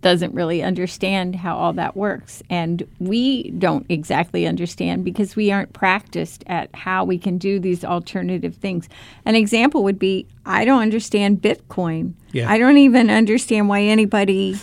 doesn't 0.00 0.32
really 0.34 0.62
understand 0.62 1.36
how 1.36 1.56
all 1.56 1.72
that 1.72 1.96
works. 1.96 2.42
And 2.48 2.86
we 3.00 3.50
don't 3.50 3.84
exactly 3.88 4.46
understand 4.46 5.04
because 5.04 5.34
we 5.34 5.50
aren't 5.50 5.72
practiced 5.72 6.44
at 6.46 6.72
how 6.74 7.04
we 7.04 7.18
can 7.18 7.36
do 7.36 7.58
these 7.58 7.84
alternative 7.84 8.54
things. 8.54 8.88
An 9.24 9.34
example 9.34 9.82
would 9.84 9.98
be 9.98 10.26
I 10.46 10.64
don't 10.64 10.80
understand 10.80 11.42
Bitcoin. 11.42 12.14
Yeah. 12.32 12.50
I 12.50 12.58
don't 12.58 12.78
even 12.78 13.10
understand 13.10 13.68
why 13.68 13.82
anybody 13.82 14.56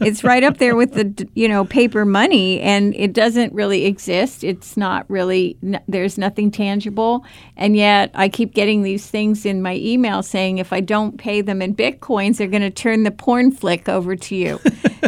it's 0.00 0.24
right 0.24 0.42
up 0.42 0.58
there 0.58 0.76
with 0.76 0.94
the 0.94 1.28
you 1.34 1.48
know 1.48 1.64
paper 1.64 2.04
money 2.04 2.60
and 2.60 2.94
it 2.94 3.12
doesn't 3.12 3.52
really 3.52 3.84
exist. 3.84 4.44
It's 4.44 4.76
not 4.76 5.08
really 5.08 5.56
n- 5.62 5.80
there's 5.88 6.18
nothing 6.18 6.50
tangible. 6.50 7.24
And 7.56 7.76
yet 7.76 8.10
i 8.14 8.28
keep 8.28 8.54
getting 8.54 8.82
these 8.82 9.06
things 9.06 9.44
in 9.44 9.62
my 9.62 9.76
email 9.76 10.22
saying 10.22 10.58
if 10.58 10.72
i 10.72 10.80
don't 10.80 11.18
pay 11.18 11.40
them 11.40 11.60
in 11.60 11.74
bitcoins 11.74 12.36
they're 12.36 12.46
going 12.46 12.62
to 12.62 12.70
turn 12.70 13.02
the 13.02 13.10
porn 13.10 13.50
flick 13.50 13.88
over 13.88 14.16
to 14.16 14.34
you. 14.34 14.60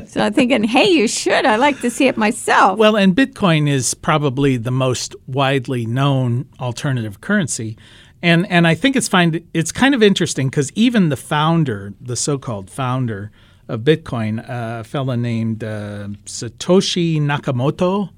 So 0.06 0.20
i'm 0.20 0.32
thinking 0.32 0.64
hey 0.64 0.88
you 0.88 1.08
should. 1.08 1.46
I 1.46 1.56
like 1.56 1.80
to 1.80 1.90
see 1.90 2.06
it 2.06 2.16
myself. 2.16 2.78
Well, 2.78 2.96
and 2.96 3.14
Bitcoin 3.14 3.68
is 3.68 3.94
probably 3.94 4.56
the 4.56 4.70
most 4.70 5.14
widely 5.26 5.86
known 5.86 6.46
alternative 6.60 7.20
currency. 7.20 7.76
And 8.22 8.46
and 8.50 8.66
I 8.66 8.74
think 8.74 8.96
it's 8.96 9.08
find 9.08 9.46
it's 9.54 9.72
kind 9.72 9.94
of 9.94 10.02
interesting 10.02 10.48
because 10.48 10.70
even 10.74 11.08
the 11.08 11.16
founder, 11.16 11.94
the 12.00 12.16
so-called 12.16 12.70
founder 12.70 13.30
of 13.70 13.80
Bitcoin, 13.80 14.44
a 14.46 14.84
fella 14.84 15.16
named 15.16 15.62
uh, 15.64 16.08
Satoshi 16.26 17.20
Nakamoto, 17.20 18.10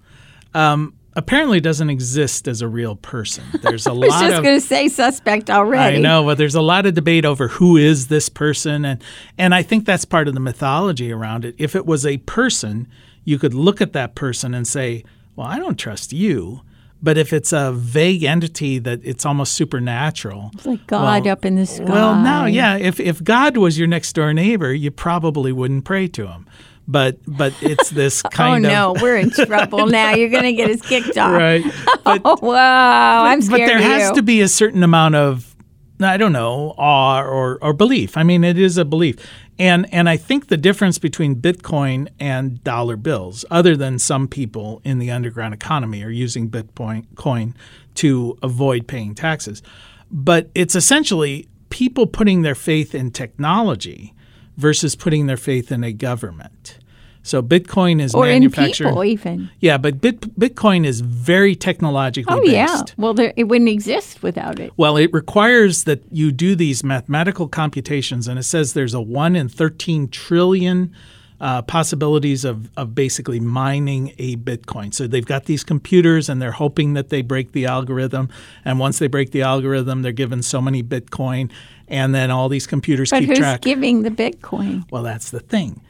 um, 0.54 0.94
apparently 1.14 1.60
doesn't 1.60 1.90
exist 1.90 2.48
as 2.48 2.62
a 2.62 2.68
real 2.68 2.96
person. 2.96 3.44
There's 3.62 3.86
a 3.86 3.90
a 3.90 3.92
i 3.94 3.98
was 3.98 4.08
lot 4.08 4.30
just 4.30 4.42
going 4.42 4.56
to 4.56 4.66
say 4.66 4.88
suspect 4.88 5.50
already 5.50 5.98
I 5.98 6.00
know, 6.00 6.24
but 6.24 6.38
there's 6.38 6.54
a 6.54 6.62
lot 6.62 6.86
of 6.86 6.94
debate 6.94 7.24
over 7.24 7.48
who 7.48 7.76
is 7.76 8.08
this 8.08 8.28
person, 8.28 8.84
and 8.84 9.02
and 9.38 9.54
I 9.54 9.62
think 9.62 9.84
that's 9.84 10.04
part 10.04 10.28
of 10.28 10.34
the 10.34 10.40
mythology 10.40 11.12
around 11.12 11.44
it. 11.44 11.54
If 11.58 11.76
it 11.76 11.86
was 11.86 12.06
a 12.06 12.18
person, 12.18 12.88
you 13.24 13.38
could 13.38 13.54
look 13.54 13.80
at 13.80 13.92
that 13.92 14.14
person 14.14 14.54
and 14.54 14.66
say, 14.66 15.04
"Well, 15.36 15.46
I 15.46 15.58
don't 15.58 15.78
trust 15.78 16.12
you." 16.12 16.62
But 17.02 17.18
if 17.18 17.32
it's 17.32 17.52
a 17.52 17.72
vague 17.72 18.22
entity 18.22 18.78
that 18.78 19.00
it's 19.02 19.26
almost 19.26 19.52
supernatural, 19.54 20.50
it's 20.54 20.66
like 20.66 20.86
god 20.86 21.24
well- 21.24 21.32
up 21.32 21.44
in 21.44 21.56
the 21.56 21.66
sky 21.66 21.84
well, 21.84 22.14
no, 22.14 22.46
yeah. 22.46 22.76
If 22.76 23.00
if 23.00 23.22
God 23.22 23.56
was 23.56 23.78
your 23.78 23.88
next 23.88 24.12
door 24.12 24.32
neighbor, 24.32 24.72
you 24.72 24.90
probably 24.90 25.52
wouldn't 25.52 25.84
pray 25.84 26.06
to 26.08 26.28
him. 26.28 26.46
But 26.86 27.18
but 27.26 27.54
it's 27.60 27.90
this 27.90 28.22
oh, 28.24 28.28
kind 28.28 28.66
of. 28.66 28.72
oh 28.72 28.92
no 28.94 29.02
we're 29.02 29.16
in 29.16 29.30
trouble 29.30 29.86
now 29.86 30.14
you're 30.14 30.28
going 30.28 30.42
to 30.42 30.52
get 30.52 30.68
us 30.68 30.80
kicked 30.80 31.16
off 31.16 31.32
right. 31.32 31.64
But 32.04 32.22
oh 32.24 32.36
wow 32.42 33.24
i'm 33.24 33.40
scared 33.40 33.60
but 33.60 33.66
there 33.66 33.80
has 33.80 34.08
you. 34.08 34.14
to 34.16 34.22
be 34.22 34.40
a 34.40 34.48
certain 34.48 34.82
amount 34.82 35.14
of 35.14 35.52
I 36.00 36.16
don't 36.16 36.32
know 36.32 36.74
awe 36.76 37.22
or, 37.22 37.58
or 37.62 37.72
belief. 37.72 38.16
I 38.16 38.22
mean, 38.22 38.44
it 38.44 38.58
is 38.58 38.76
a 38.76 38.84
belief, 38.84 39.16
and 39.58 39.92
and 39.92 40.08
I 40.08 40.16
think 40.16 40.48
the 40.48 40.56
difference 40.56 40.98
between 40.98 41.36
Bitcoin 41.36 42.08
and 42.18 42.62
dollar 42.64 42.96
bills, 42.96 43.44
other 43.50 43.76
than 43.76 43.98
some 43.98 44.28
people 44.28 44.80
in 44.84 44.98
the 44.98 45.10
underground 45.10 45.54
economy 45.54 46.02
are 46.02 46.10
using 46.10 46.48
Bitcoin 46.50 47.06
coin 47.16 47.54
to 47.96 48.38
avoid 48.42 48.86
paying 48.86 49.14
taxes, 49.14 49.62
but 50.10 50.50
it's 50.54 50.74
essentially 50.74 51.48
people 51.70 52.06
putting 52.06 52.42
their 52.42 52.54
faith 52.54 52.94
in 52.94 53.10
technology 53.10 54.14
versus 54.56 54.94
putting 54.94 55.26
their 55.26 55.36
faith 55.36 55.72
in 55.72 55.84
a 55.84 55.92
government. 55.92 56.78
So 57.24 57.40
Bitcoin 57.42 58.00
is 58.00 58.14
or 58.14 58.26
in 58.26 58.32
manufactured. 58.40 58.86
people 58.88 59.04
even 59.04 59.48
Yeah, 59.60 59.78
but 59.78 60.00
Bit, 60.00 60.20
Bitcoin 60.38 60.84
is 60.84 61.00
very 61.00 61.54
technologically 61.54 62.34
Oh 62.36 62.40
based. 62.40 62.52
yeah. 62.52 62.82
Well, 62.96 63.14
there, 63.14 63.32
it 63.36 63.44
wouldn't 63.44 63.70
exist 63.70 64.22
without 64.22 64.58
it. 64.58 64.72
Well, 64.76 64.96
it 64.96 65.12
requires 65.12 65.84
that 65.84 66.02
you 66.10 66.32
do 66.32 66.56
these 66.56 66.82
mathematical 66.82 67.46
computations, 67.48 68.26
and 68.26 68.38
it 68.38 68.42
says 68.42 68.72
there's 68.72 68.94
a 68.94 69.00
1 69.00 69.36
in 69.36 69.48
13 69.48 70.08
trillion 70.08 70.92
uh, 71.40 71.60
possibilities 71.62 72.44
of, 72.44 72.70
of 72.76 72.94
basically 72.94 73.40
mining 73.40 74.12
a 74.18 74.36
Bitcoin. 74.36 74.92
So 74.94 75.06
they've 75.06 75.24
got 75.26 75.46
these 75.46 75.64
computers, 75.64 76.28
and 76.28 76.40
they're 76.42 76.52
hoping 76.52 76.94
that 76.94 77.08
they 77.10 77.22
break 77.22 77.52
the 77.52 77.66
algorithm. 77.66 78.28
And 78.64 78.78
once 78.78 78.98
they 79.00 79.08
break 79.08 79.30
the 79.32 79.42
algorithm, 79.42 80.02
they're 80.02 80.12
given 80.12 80.42
so 80.42 80.60
many 80.60 80.82
Bitcoin, 80.82 81.50
and 81.88 82.14
then 82.14 82.30
all 82.30 82.48
these 82.48 82.66
computers 82.66 83.10
But 83.10 83.20
keep 83.20 83.28
who's 83.30 83.38
track. 83.38 83.60
giving 83.62 84.02
the 84.02 84.10
Bitcoin? 84.10 84.84
Well, 84.90 85.02
that's 85.02 85.30
the 85.30 85.40
thing. 85.40 85.80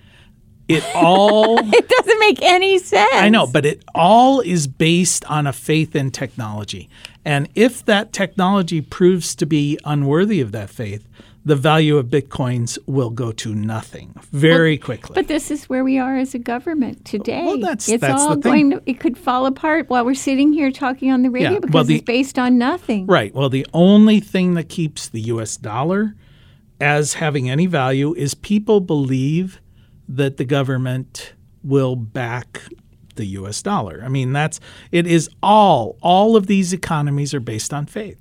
It 0.73 0.85
all 0.95 1.59
It 1.75 1.89
doesn't 1.89 2.19
make 2.21 2.43
any 2.43 2.79
sense. 2.79 3.11
I 3.15 3.29
know, 3.29 3.47
but 3.47 3.65
it 3.67 3.85
all 3.95 4.41
is 4.41 4.67
based 4.67 5.25
on 5.31 5.47
a 5.47 5.53
faith 5.53 5.95
in 5.95 6.11
technology. 6.11 6.89
And 7.25 7.49
if 7.55 7.85
that 7.85 8.13
technology 8.13 8.81
proves 8.81 9.35
to 9.37 9.47
be 9.47 9.79
unworthy 9.85 10.41
of 10.41 10.53
that 10.53 10.71
faith, 10.71 11.07
the 11.45 11.57
value 11.57 11.97
of 11.97 12.07
bitcoins 12.07 12.79
will 12.87 13.11
go 13.11 13.33
to 13.33 13.53
nothing 13.55 14.15
very 14.31 14.79
quickly. 14.79 15.15
But 15.15 15.27
this 15.27 15.51
is 15.51 15.69
where 15.69 15.83
we 15.83 15.99
are 15.99 16.17
as 16.17 16.35
a 16.35 16.39
government 16.39 17.05
today. 17.05 17.45
Well, 17.45 17.59
that's- 17.59 17.89
it's 17.89 18.01
that's 18.01 18.23
all 18.23 18.37
going 18.37 18.71
to 18.71 18.83
it 18.87 19.01
could 19.01 19.19
fall 19.19 19.47
apart 19.47 19.91
while 19.91 20.05
we're 20.05 20.15
sitting 20.15 20.53
here 20.53 20.71
talking 20.71 21.11
on 21.11 21.23
the 21.23 21.31
radio 21.31 21.53
Yeah, 21.55 21.59
because 21.59 21.75
well, 21.75 21.85
the- 21.85 21.97
it's 21.97 22.05
based 22.05 22.39
on 22.39 22.59
nothing. 22.59 23.07
right. 23.07 23.35
Well, 23.35 23.49
the 23.49 23.67
only 23.75 24.21
thing 24.21 24.55
that 24.55 24.69
keeps 24.69 25.09
the 25.09 25.21
US 25.33 25.57
dollar 25.57 26.15
as 26.81 27.15
having 27.15 27.51
any 27.51 27.67
value 27.67 28.15
is 28.15 28.35
people 28.35 28.81
believe 28.81 29.61
that 30.17 30.37
the 30.37 30.45
government 30.45 31.35
will 31.63 31.97
back 31.97 32.63
the 33.15 33.27
US 33.27 33.63
dollar. 33.63 34.03
I 34.05 34.09
mean, 34.09 34.33
that's 34.33 34.61
it 34.91 35.07
is 35.07 35.29
all 35.43 35.97
all 36.03 36.37
of 36.37 36.47
these 36.47 36.73
economies 36.73 37.35
are 37.35 37.41
based 37.41 37.73
on 37.73 37.87
faith. 37.87 38.19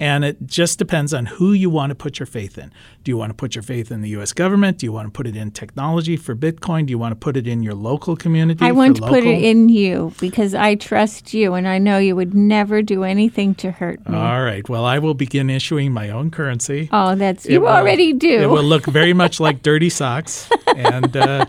And 0.00 0.24
it 0.24 0.38
just 0.46 0.78
depends 0.78 1.12
on 1.12 1.26
who 1.26 1.52
you 1.52 1.68
want 1.68 1.90
to 1.90 1.94
put 1.94 2.18
your 2.18 2.24
faith 2.26 2.56
in. 2.56 2.72
Do 3.04 3.10
you 3.10 3.18
want 3.18 3.30
to 3.30 3.34
put 3.34 3.54
your 3.54 3.62
faith 3.62 3.92
in 3.92 4.00
the 4.00 4.08
US 4.18 4.32
government? 4.32 4.78
Do 4.78 4.86
you 4.86 4.92
want 4.92 5.06
to 5.06 5.10
put 5.12 5.26
it 5.26 5.36
in 5.36 5.50
technology 5.50 6.16
for 6.16 6.34
Bitcoin? 6.34 6.86
Do 6.86 6.90
you 6.90 6.98
want 6.98 7.12
to 7.12 7.16
put 7.16 7.36
it 7.36 7.46
in 7.46 7.62
your 7.62 7.74
local 7.74 8.16
community? 8.16 8.64
I 8.64 8.72
want 8.72 8.96
to 8.96 9.02
put 9.02 9.24
it 9.24 9.42
in 9.42 9.68
you 9.68 10.14
because 10.18 10.54
I 10.54 10.74
trust 10.76 11.34
you 11.34 11.52
and 11.52 11.68
I 11.68 11.76
know 11.76 11.98
you 11.98 12.16
would 12.16 12.34
never 12.34 12.80
do 12.80 13.04
anything 13.04 13.54
to 13.56 13.70
hurt 13.70 14.00
me. 14.08 14.16
All 14.16 14.42
right. 14.42 14.66
Well, 14.70 14.86
I 14.86 14.98
will 14.98 15.12
begin 15.14 15.50
issuing 15.50 15.92
my 15.92 16.08
own 16.08 16.30
currency. 16.30 16.88
oh, 16.92 17.14
that's 17.14 17.44
It 17.44 17.52
you 17.52 17.60
will- 17.60 17.68
already 17.68 18.14
do. 18.14 18.40
It 18.40 18.46
will 18.46 18.64
look 18.64 18.86
very 18.86 19.12
much 19.12 19.38
like 19.38 19.62
dirty 19.62 19.90
socks, 19.90 20.48
and 20.76 21.14
uh, 21.14 21.44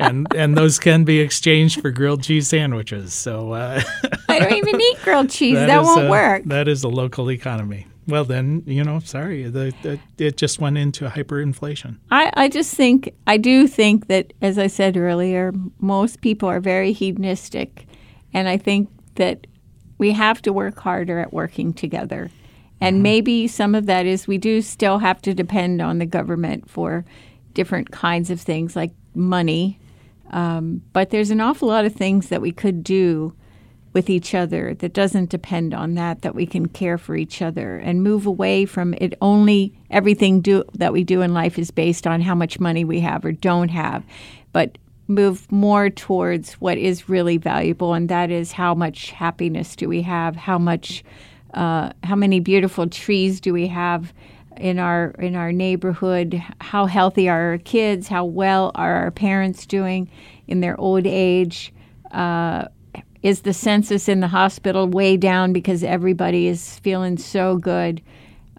and 0.00 0.26
and 0.34 0.56
those 0.56 0.80
can 0.80 1.04
be 1.04 1.20
exchanged 1.20 1.80
for 1.80 1.92
grilled 1.92 2.24
cheese 2.24 2.48
sandwiches. 2.48 3.14
So 3.14 3.52
uh, 3.52 3.80
I 4.28 4.38
don't 4.40 4.54
even 4.54 4.80
eat 4.80 4.98
grilled 5.04 5.30
cheese. 5.30 5.54
That 5.54 5.84
won't 5.84 6.06
a- 6.06 6.10
work. 6.10 6.42
That 6.46 6.66
is 6.66 6.82
a 6.82 6.88
local 6.88 7.30
economy. 7.30 7.86
Well, 8.06 8.24
then 8.24 8.62
you 8.66 8.82
know, 8.82 8.98
sorry, 8.98 9.44
the, 9.44 9.72
the, 9.82 9.98
it 10.18 10.36
just 10.36 10.60
went 10.60 10.76
into 10.76 11.08
hyperinflation. 11.08 11.98
I, 12.10 12.32
I 12.34 12.48
just 12.48 12.74
think, 12.74 13.14
I 13.26 13.36
do 13.36 13.68
think 13.68 14.08
that, 14.08 14.32
as 14.42 14.58
I 14.58 14.66
said 14.66 14.96
earlier, 14.96 15.52
most 15.78 16.20
people 16.20 16.48
are 16.48 16.60
very 16.60 16.92
hedonistic. 16.92 17.86
And 18.34 18.48
I 18.48 18.56
think 18.56 18.88
that 19.16 19.46
we 19.98 20.12
have 20.12 20.42
to 20.42 20.52
work 20.52 20.78
harder 20.80 21.20
at 21.20 21.32
working 21.32 21.72
together. 21.72 22.30
And 22.80 23.02
maybe 23.02 23.46
some 23.46 23.76
of 23.76 23.86
that 23.86 24.06
is 24.06 24.26
we 24.26 24.38
do 24.38 24.60
still 24.62 24.98
have 24.98 25.22
to 25.22 25.34
depend 25.34 25.80
on 25.80 25.98
the 25.98 26.06
government 26.06 26.68
for 26.68 27.04
different 27.54 27.92
kinds 27.92 28.30
of 28.30 28.40
things 28.40 28.74
like 28.74 28.90
money. 29.14 29.78
Um, 30.30 30.82
but 30.92 31.10
there's 31.10 31.30
an 31.30 31.40
awful 31.40 31.68
lot 31.68 31.84
of 31.84 31.94
things 31.94 32.30
that 32.30 32.40
we 32.40 32.50
could 32.50 32.82
do 32.82 33.34
with 33.92 34.08
each 34.08 34.34
other 34.34 34.74
that 34.74 34.94
doesn't 34.94 35.28
depend 35.28 35.74
on 35.74 35.94
that 35.94 36.22
that 36.22 36.34
we 36.34 36.46
can 36.46 36.66
care 36.66 36.96
for 36.96 37.14
each 37.14 37.42
other 37.42 37.76
and 37.76 38.02
move 38.02 38.26
away 38.26 38.64
from 38.64 38.94
it. 38.94 39.14
Only 39.20 39.74
everything 39.90 40.40
do 40.40 40.64
that 40.74 40.92
we 40.92 41.04
do 41.04 41.20
in 41.20 41.34
life 41.34 41.58
is 41.58 41.70
based 41.70 42.06
on 42.06 42.20
how 42.20 42.34
much 42.34 42.58
money 42.58 42.84
we 42.84 43.00
have 43.00 43.24
or 43.24 43.32
don't 43.32 43.68
have 43.68 44.04
but 44.52 44.78
move 45.08 45.50
more 45.50 45.90
towards 45.90 46.54
what 46.54 46.78
is 46.78 47.08
really 47.08 47.36
valuable 47.36 47.94
and 47.94 48.08
that 48.08 48.30
is 48.30 48.52
how 48.52 48.74
much 48.74 49.10
happiness 49.10 49.76
do 49.76 49.88
we 49.88 50.02
have? 50.02 50.36
How 50.36 50.58
much 50.58 51.04
uh, 51.54 51.92
how 52.02 52.16
many 52.16 52.40
beautiful 52.40 52.88
trees 52.88 53.40
do 53.40 53.52
we 53.52 53.66
have 53.66 54.12
in 54.56 54.78
our 54.78 55.10
in 55.18 55.34
our 55.34 55.52
neighborhood? 55.52 56.42
How 56.60 56.86
healthy 56.86 57.28
are 57.28 57.50
our 57.50 57.58
kids? 57.58 58.08
How 58.08 58.24
well 58.24 58.72
are 58.74 58.94
our 58.94 59.10
parents 59.10 59.66
doing 59.66 60.10
in 60.46 60.60
their 60.60 60.80
old 60.80 61.06
age? 61.06 61.72
Uh, 62.10 62.68
is 63.22 63.42
the 63.42 63.52
census 63.52 64.08
in 64.08 64.20
the 64.20 64.28
hospital 64.28 64.88
way 64.88 65.16
down 65.16 65.52
because 65.52 65.84
everybody 65.84 66.48
is 66.48 66.78
feeling 66.80 67.16
so 67.16 67.56
good 67.56 68.02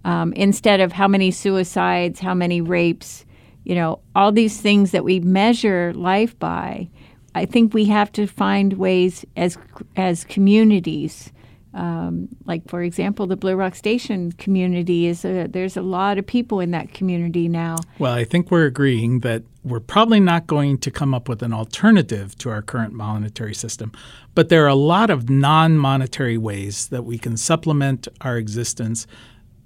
um, 0.06 0.34
instead 0.34 0.80
of 0.80 0.92
how 0.92 1.08
many 1.08 1.32
suicides 1.32 2.20
how 2.20 2.34
many 2.34 2.62
rapes 2.62 3.26
you 3.64 3.76
know 3.76 4.00
all 4.16 4.32
these 4.32 4.60
things 4.60 4.92
that 4.92 5.04
we 5.04 5.20
measure 5.20 5.94
life 5.94 6.38
by 6.40 6.88
i 7.36 7.46
think 7.46 7.74
we 7.74 7.86
have 7.86 8.12
to 8.12 8.28
find 8.28 8.74
ways 8.74 9.26
as 9.36 9.58
as 9.96 10.24
communities 10.24 11.32
um, 11.74 12.30
like 12.46 12.68
for 12.70 12.84
example 12.84 13.26
the 13.26 13.36
blue 13.36 13.56
rock 13.56 13.76
station 13.76 14.32
community 14.34 15.08
is 15.08 15.26
a, 15.26 15.48
there's 15.48 15.76
a 15.76 15.82
lot 15.82 16.18
of 16.18 16.26
people 16.26 16.60
in 16.60 16.72
that 16.72 16.94
community 16.94 17.48
now. 17.48 17.78
Well, 17.98 18.14
I 18.14 18.26
think 18.26 18.52
we're 18.52 18.68
agreeing 18.68 19.22
that 19.22 19.44
we're 19.64 19.80
probably 19.80 20.20
not 20.20 20.48
going 20.48 20.78
to 20.80 20.92
come 20.92 21.14
up 21.14 21.30
with 21.30 21.42
an 21.42 21.54
alternative 21.54 22.38
to 22.40 22.50
our 22.50 22.62
current 22.62 22.94
monetary 22.94 23.54
system, 23.54 23.92
but 24.36 24.50
there 24.50 24.64
are 24.64 24.70
a 24.70 24.76
lot 24.76 25.10
of 25.10 25.30
non 25.30 25.78
monetary 25.78 26.38
ways 26.38 26.88
that 26.88 27.04
we 27.04 27.18
can 27.18 27.38
supplement 27.38 28.08
our 28.22 28.38
existence, 28.38 29.08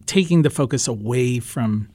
taking 0.06 0.44
the 0.44 0.50
focus 0.50 0.88
away 0.88 1.40
from 1.40 1.90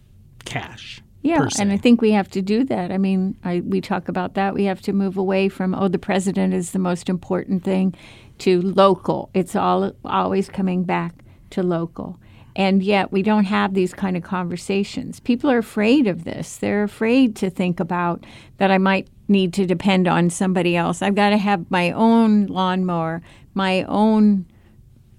cash. 0.45 1.01
Yeah, 1.23 1.49
and 1.61 1.71
I 1.71 1.77
think 1.77 2.03
we 2.03 2.11
have 2.11 2.29
to 2.31 2.43
do 2.43 2.65
that. 2.65 2.91
I 2.91 2.99
mean, 2.99 3.37
I, 3.45 3.61
we 3.61 3.81
talk 3.81 4.09
about 4.09 4.35
that. 4.35 4.55
We 4.55 4.65
have 4.65 4.83
to 4.83 4.93
move 4.93 5.17
away 5.17 5.49
from 5.49 5.73
oh, 5.73 5.87
the 5.87 5.99
president 5.99 6.53
is 6.53 6.73
the 6.73 6.81
most 6.81 7.09
important 7.09 7.63
thing, 7.63 7.95
to 8.39 8.61
local. 8.61 9.31
It's 9.33 9.55
all 9.55 9.93
always 10.05 10.49
coming 10.49 10.83
back 10.83 11.15
to 11.51 11.63
local, 11.63 12.19
and 12.55 12.83
yet 12.83 13.13
we 13.13 13.23
don't 13.23 13.45
have 13.45 13.75
these 13.75 13.95
kind 13.95 14.17
of 14.17 14.23
conversations. 14.23 15.21
People 15.21 15.51
are 15.51 15.59
afraid 15.59 16.07
of 16.07 16.25
this. 16.25 16.57
They're 16.57 16.83
afraid 16.83 17.37
to 17.37 17.51
think 17.51 17.81
about 17.81 18.25
that. 18.59 18.71
I 18.71 18.79
might 18.79 19.09
need 19.29 19.55
to 19.55 19.67
depend 19.67 20.07
on 20.07 20.31
somebody 20.31 20.77
else. 20.77 21.03
I've 21.03 21.15
got 21.15 21.31
to 21.31 21.39
have 21.39 21.71
my 21.71 21.91
own 21.93 22.47
lawnmower, 22.47 23.23
my 23.55 23.85
own 23.85 24.47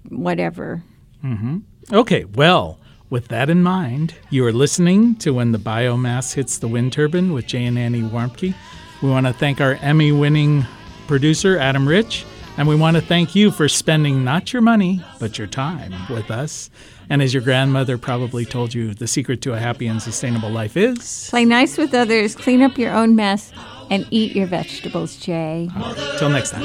whatever. 0.08 0.82
Mm-hmm. 1.24 1.58
Okay, 1.92 2.24
well, 2.24 2.78
with 3.10 3.28
that 3.28 3.50
in 3.50 3.62
mind, 3.62 4.14
you 4.30 4.46
are 4.46 4.52
listening 4.52 5.16
to 5.16 5.32
When 5.32 5.52
the 5.52 5.58
Biomass 5.58 6.34
Hits 6.34 6.58
the 6.58 6.68
Wind 6.68 6.92
Turbine 6.92 7.32
with 7.32 7.46
Jay 7.46 7.64
and 7.64 7.78
Annie 7.78 8.02
Warmke. 8.02 8.54
We 9.02 9.10
want 9.10 9.26
to 9.26 9.32
thank 9.32 9.60
our 9.60 9.74
Emmy 9.74 10.12
winning 10.12 10.64
producer, 11.06 11.58
Adam 11.58 11.86
Rich, 11.86 12.24
and 12.56 12.66
we 12.66 12.76
want 12.76 12.96
to 12.96 13.02
thank 13.02 13.34
you 13.34 13.50
for 13.50 13.68
spending 13.68 14.24
not 14.24 14.52
your 14.52 14.62
money, 14.62 15.02
but 15.18 15.38
your 15.38 15.46
time 15.46 15.92
with 16.08 16.30
us. 16.30 16.70
And 17.08 17.22
as 17.22 17.34
your 17.34 17.42
grandmother 17.42 17.98
probably 17.98 18.44
told 18.44 18.74
you, 18.74 18.94
the 18.94 19.06
secret 19.06 19.40
to 19.42 19.52
a 19.52 19.58
happy 19.58 19.86
and 19.86 20.00
sustainable 20.00 20.50
life 20.50 20.76
is. 20.76 21.28
Play 21.30 21.44
nice 21.44 21.76
with 21.76 21.94
others, 21.94 22.34
clean 22.34 22.62
up 22.62 22.78
your 22.78 22.92
own 22.92 23.14
mess, 23.16 23.52
and 23.90 24.06
eat 24.10 24.34
your 24.34 24.46
vegetables, 24.46 25.16
Jay. 25.16 25.70
Till 26.18 26.30
next 26.30 26.50
time. 26.50 26.64